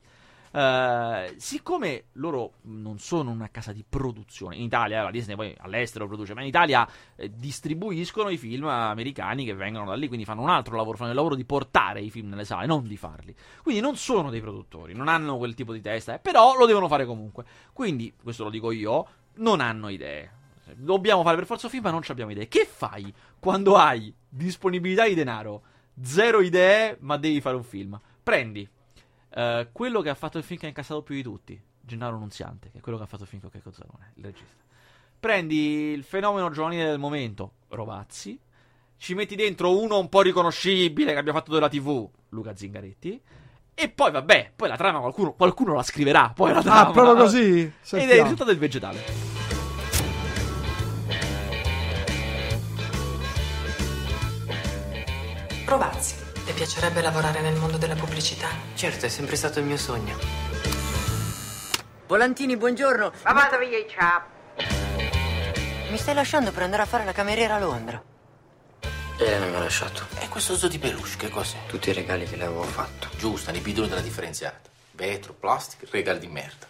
[0.52, 6.06] Eh, siccome loro non sono una casa di produzione, in Italia la Disney poi all'estero
[6.06, 10.42] produce, ma in Italia eh, distribuiscono i film americani che vengono da lì, quindi fanno
[10.42, 13.34] un altro lavoro, fanno il lavoro di portare i film nelle sale, non di farli.
[13.62, 16.88] Quindi non sono dei produttori, non hanno quel tipo di testa, eh, però lo devono
[16.88, 17.44] fare comunque.
[17.72, 20.32] Quindi, questo lo dico io, non hanno idee.
[20.74, 22.48] Dobbiamo fare per forza film, ma non abbiamo idee.
[22.48, 25.62] Che fai quando hai disponibilità di denaro,
[26.02, 28.00] zero idee, ma devi fare un film?
[28.22, 28.68] Prendi
[29.36, 32.70] eh, quello che ha fatto il film che ha incassato più di tutti, Gennaro Nunziante,
[32.70, 34.64] che è quello che ha fatto il film con Checco Zalone, il regista.
[35.20, 38.38] Prendi il fenomeno giovanile del momento, Rovazzi,
[38.96, 43.20] ci metti dentro uno un po' riconoscibile che abbia fatto della TV, Luca Zingaretti,
[43.74, 46.88] e poi vabbè, poi la trama qualcuno, qualcuno la scriverà, poi la trama.
[46.88, 47.42] Ah, proprio così?
[47.42, 48.22] Ed è il Sentiamo.
[48.22, 49.04] risultato del vegetale.
[55.66, 56.25] Rovazzi.
[56.46, 58.46] Le piacerebbe lavorare nel mondo della pubblicità?
[58.74, 60.16] Certo, è sempre stato il mio sogno.
[62.06, 63.12] Volantini, buongiorno.
[63.24, 64.22] Ma vada via, ciao.
[65.90, 68.00] Mi stai lasciando per andare a fare la cameriera a Londra?
[69.18, 70.06] Elena mi ha lasciato.
[70.20, 71.66] E questo zoo di peluche, che cos'è?
[71.66, 73.08] Tutti i regali che le avevo fatto.
[73.16, 74.70] Giusto, nei bidoni della differenziata.
[74.92, 76.66] Vetro, plastica, regali di merda.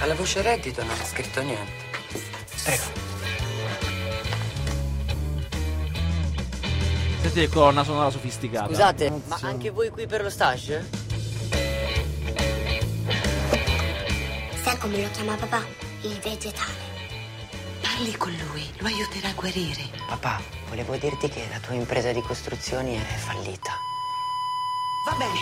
[0.00, 1.84] Alla voce reddito non ha scritto niente.
[2.64, 3.15] Prego.
[7.26, 8.68] Senti che colonna sonora sofisticata.
[8.68, 10.88] Scusate, ma anche voi qui per lo stage?
[14.62, 15.60] Sai come lo chiama papà?
[16.02, 16.84] Il vegetale.
[17.82, 19.90] Parli con lui, lo aiuterà a guarire.
[20.06, 23.72] Papà, volevo dirti che la tua impresa di costruzioni è fallita.
[25.10, 25.40] Va bene.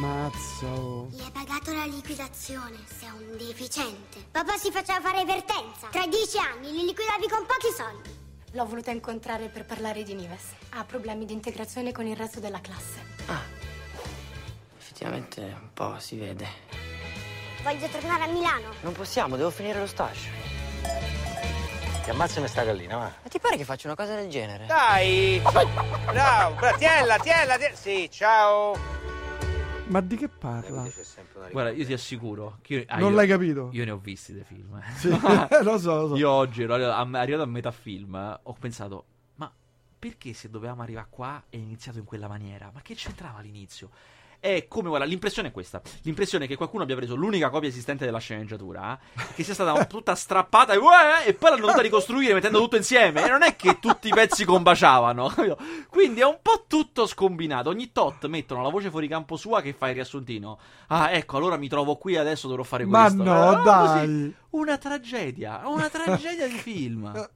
[0.00, 0.66] Mazza.
[0.68, 1.06] oh.
[1.10, 4.24] Gli hai pagato la liquidazione, sei un deficiente.
[4.30, 5.88] Papà si faceva fare vertenza.
[5.90, 8.19] Tra dieci anni li liquidavi con pochi soldi.
[8.52, 10.54] L'ho voluta incontrare per parlare di Nives.
[10.70, 12.98] Ha problemi di integrazione con il resto della classe.
[14.76, 16.48] Effettivamente un po' si vede.
[17.62, 18.74] Voglio tornare a Milano.
[18.80, 20.28] Non possiamo, devo finire lo stage.
[22.02, 23.12] Ti ammazzami sta gallina, va.
[23.22, 24.66] Ma ti pare che faccio una cosa del genere?
[24.66, 25.40] Dai!
[25.42, 27.76] Bravo, bravo, tiella, tiella, tiella.
[27.76, 28.74] Sì, ciao.
[29.90, 30.88] Ma di che parla?
[31.50, 33.70] Guarda, io ti assicuro che io- ah, Non io- l'hai capito?
[33.72, 34.76] Io ne ho visti dei film.
[34.76, 34.82] eh.
[34.94, 35.08] Sì,
[35.64, 36.16] lo so, lo so.
[36.16, 37.04] Io oggi ero arrivato a,
[37.46, 39.04] metà film, eh, ho pensato,
[39.36, 39.52] ma
[39.98, 42.70] perché se dovevamo arrivare qua è iniziato in quella maniera?
[42.72, 43.90] Ma che c'entrava all'inizio?
[44.40, 45.82] È come, guarda, l'impressione è questa.
[46.02, 48.98] L'impressione è che qualcuno abbia preso l'unica copia esistente della sceneggiatura,
[49.34, 53.22] che sia stata tutta strappata e, uè, e poi l'hanno dovuta ricostruire mettendo tutto insieme.
[53.24, 55.30] E non è che tutti i pezzi combaciavano.
[55.90, 57.68] Quindi è un po' tutto scombinato.
[57.68, 60.58] Ogni tot mettono la voce fuori campo sua che fa il riassuntino.
[60.86, 63.22] Ah, ecco, allora mi trovo qui adesso dovrò fare Ma questo.
[63.22, 64.06] no, Ah, così.
[64.06, 64.34] dai.
[64.50, 67.12] Una tragedia, una tragedia di film.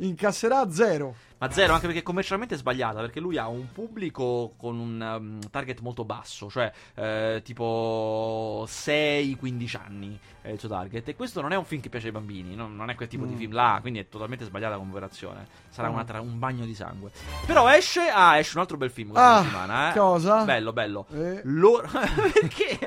[0.00, 1.14] Incasserà zero.
[1.38, 5.38] Ma zero, anche perché commercialmente è sbagliata, perché lui ha un pubblico con un um,
[5.50, 11.06] target molto basso, cioè eh, tipo 6-15 anni è il suo target.
[11.08, 12.66] E questo non è un film che piace ai bambini, no?
[12.66, 13.36] non è quel tipo di Mm.
[13.38, 15.46] film là, quindi è totalmente sbagliata come operazione.
[15.68, 15.92] Sarà Mm.
[15.92, 17.10] una tra- un bagno di sangue.
[17.46, 19.96] Però esce, ah, esce un altro bel film questa Ah, settimana, eh.
[19.96, 20.44] cosa?
[20.44, 21.06] Bello, bello.
[21.12, 21.40] Eh.
[21.44, 21.86] Loro...
[22.32, 22.78] perché?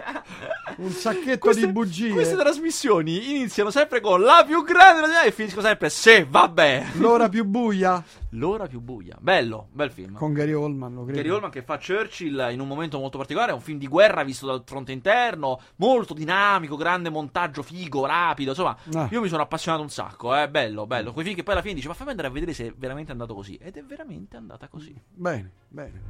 [0.78, 2.10] Un sacchetto Queste- di bugie.
[2.12, 6.88] Queste trasmissioni iniziano sempre con la più grande e finiscono sempre se vabbè.
[6.94, 8.04] L'ora più buia.
[8.36, 9.18] L'ora più buia.
[9.20, 10.14] Bello, bel film.
[10.14, 11.18] Con Gary Oldman, lo credo.
[11.18, 14.24] Gary Oldman che fa Churchill in un momento molto particolare, è un film di guerra
[14.24, 19.10] visto dal fronte interno, molto dinamico, grande montaggio, figo, rapido, insomma, Ah.
[19.12, 21.74] io mi sono appassionato un sacco, eh, bello, bello, quei film che poi alla fine
[21.74, 24.68] dici, ma fammi andare a vedere se è veramente andato così, ed è veramente andata
[24.70, 24.96] così.
[25.14, 26.02] Bene, bene.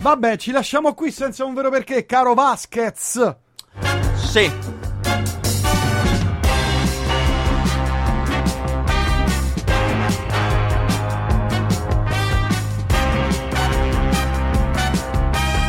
[0.00, 3.36] Vabbè, ci lasciamo qui senza un vero perché, caro Vasquez.
[4.14, 4.85] Sì.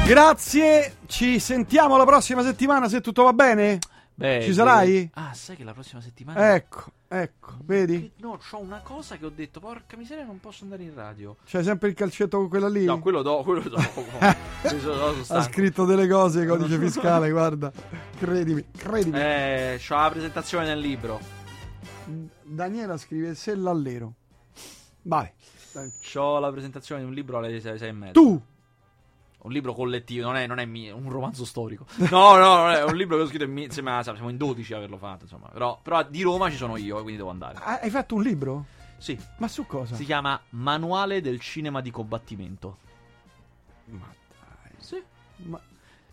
[0.08, 3.78] Grazie, ci sentiamo la prossima settimana se tutto va bene.
[4.16, 5.10] Beh, Ci sarai?
[5.16, 6.56] Ah, sai che la prossima settimana...
[6.56, 8.14] Ecco, ecco, vedi?
[8.20, 11.36] No, c'ho una cosa che ho detto, porca miseria, non posso andare in radio.
[11.46, 12.86] C'è sempre il calcetto con quella lì?
[12.86, 13.76] No, quello do, quello do.
[15.28, 17.70] Ha scritto delle cose, codice fiscale, guarda.
[18.18, 19.20] Credimi, credimi.
[19.20, 21.20] Eh, c'ho la presentazione del libro.
[22.44, 24.14] Daniela scrive se l'allero.
[25.02, 25.30] Vai.
[26.02, 28.14] C'ho la presentazione di un libro alle 6, e mezza.
[28.14, 28.42] Tu!
[29.48, 31.86] Un libro collettivo, non è, non è mio, un romanzo storico.
[32.10, 34.74] No, no, non è un libro che ho scritto in insieme a siamo in 12
[34.74, 35.48] a averlo fatto, insomma.
[35.48, 37.58] Però, però di Roma ci sono io, quindi devo andare.
[37.62, 38.66] Ah, Hai fatto un libro?
[38.98, 39.18] Sì.
[39.38, 39.96] Ma su cosa?
[39.96, 42.78] Si chiama Manuale del cinema di combattimento.
[43.86, 44.72] Ma dai.
[44.78, 45.02] Sì.
[45.38, 45.60] Ma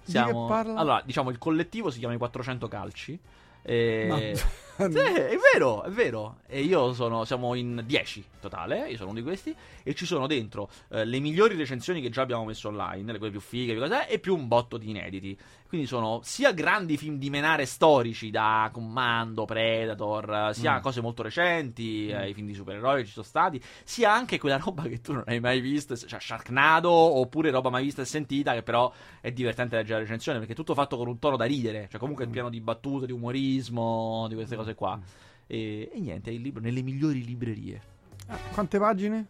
[0.04, 0.46] di Siamo...
[0.46, 0.78] che parla?
[0.78, 3.18] Allora, diciamo, il collettivo si chiama i 400 calci.
[3.62, 4.06] E...
[4.08, 6.38] Ma- Sì, è vero, è vero.
[6.46, 10.26] E io sono, siamo in 10 totale, io sono uno di questi, e ci sono
[10.26, 13.80] dentro eh, le migliori recensioni che già abbiamo messo online, le quelle più fighe, più
[13.80, 15.38] cose, e più un botto di inediti.
[15.68, 20.80] Quindi sono sia grandi film di menare storici da Commando, Predator, sia Mm.
[20.82, 24.56] cose molto recenti, eh, i film di supereroi che ci sono stati, sia anche quella
[24.56, 28.52] roba che tu non hai mai visto, cioè Sharknado, oppure roba mai vista e sentita,
[28.52, 31.44] che però è divertente leggere la recensione, perché è tutto fatto con un tono da
[31.44, 34.98] ridere, cioè comunque è pieno di battute, di umorismo, di queste cose qua.
[35.46, 37.80] E, e niente, è il libro nelle migliori librerie.
[38.28, 39.26] Ah, Quante pagine?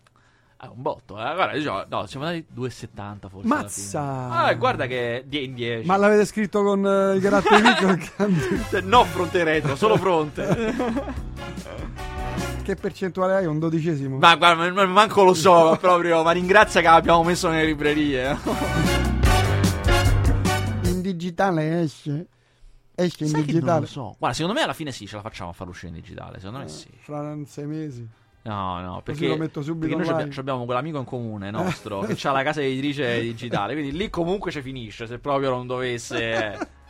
[0.58, 1.34] Ah, un botto, eh.
[1.34, 3.46] Guarda, diciamo, no, siamo andati 2,70 forse.
[3.46, 4.28] alla Mazza!
[4.28, 4.36] fine.
[4.48, 5.86] Ah, guarda che die- in 10.
[5.86, 8.10] Ma l'avete scritto con eh, i caratteri piccoli?
[8.70, 10.72] Cioè, no fronte retro, solo fronte.
[12.62, 13.46] che percentuale hai?
[13.46, 14.16] Un dodicesimo?
[14.18, 16.22] ma guarda, ma- ma- manco lo so ma proprio.
[16.22, 18.38] Ma ringrazia che l'abbiamo messo nelle librerie.
[20.84, 22.26] In digitale esce?
[22.96, 23.80] Esce in Sai digitale?
[23.80, 24.14] lo so.
[24.18, 26.38] Guarda, secondo me alla fine sì, ce la facciamo a farlo uscire in digitale.
[26.38, 26.88] Secondo me Eh, sì.
[26.98, 28.08] Fra sei mesi.
[28.42, 32.30] No, no, perché, lo metto subito perché noi abbiamo, quell'amico in comune nostro che ha
[32.30, 36.58] la casa editrice digitale, quindi lì comunque ci finisce se proprio non dovesse...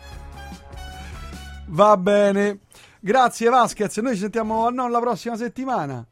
[1.67, 2.59] Va bene.
[3.01, 3.97] Grazie Vasquez.
[3.99, 6.05] Noi ci sentiamo non la prossima settimana.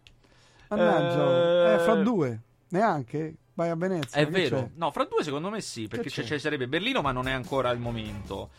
[0.69, 1.73] Mannaggia.
[1.73, 2.41] Eh, Eh, fra due.
[2.69, 3.35] Neanche?
[3.55, 4.21] Vai a Venezia.
[4.21, 4.57] È vero.
[4.61, 4.71] c'è?
[4.77, 7.81] No, fra due secondo me sì, perché ci sarebbe Berlino, ma non è ancora il
[7.81, 8.51] momento.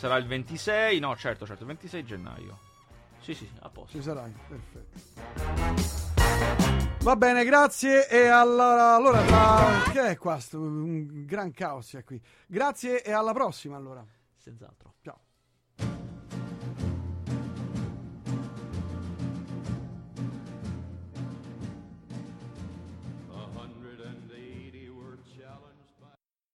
[0.00, 2.58] Sarà il 26, no, certo, certo, il 26 gennaio.
[3.20, 3.98] Sì, sì, a posto.
[3.98, 6.08] Ci sarai, perfetto.
[7.02, 8.08] Va bene, grazie.
[8.08, 10.38] E allora, allora tra- che è qua?
[10.52, 12.18] Un gran caos c'è qui.
[12.46, 14.02] Grazie e alla prossima allora.
[14.38, 14.89] Senz'altro.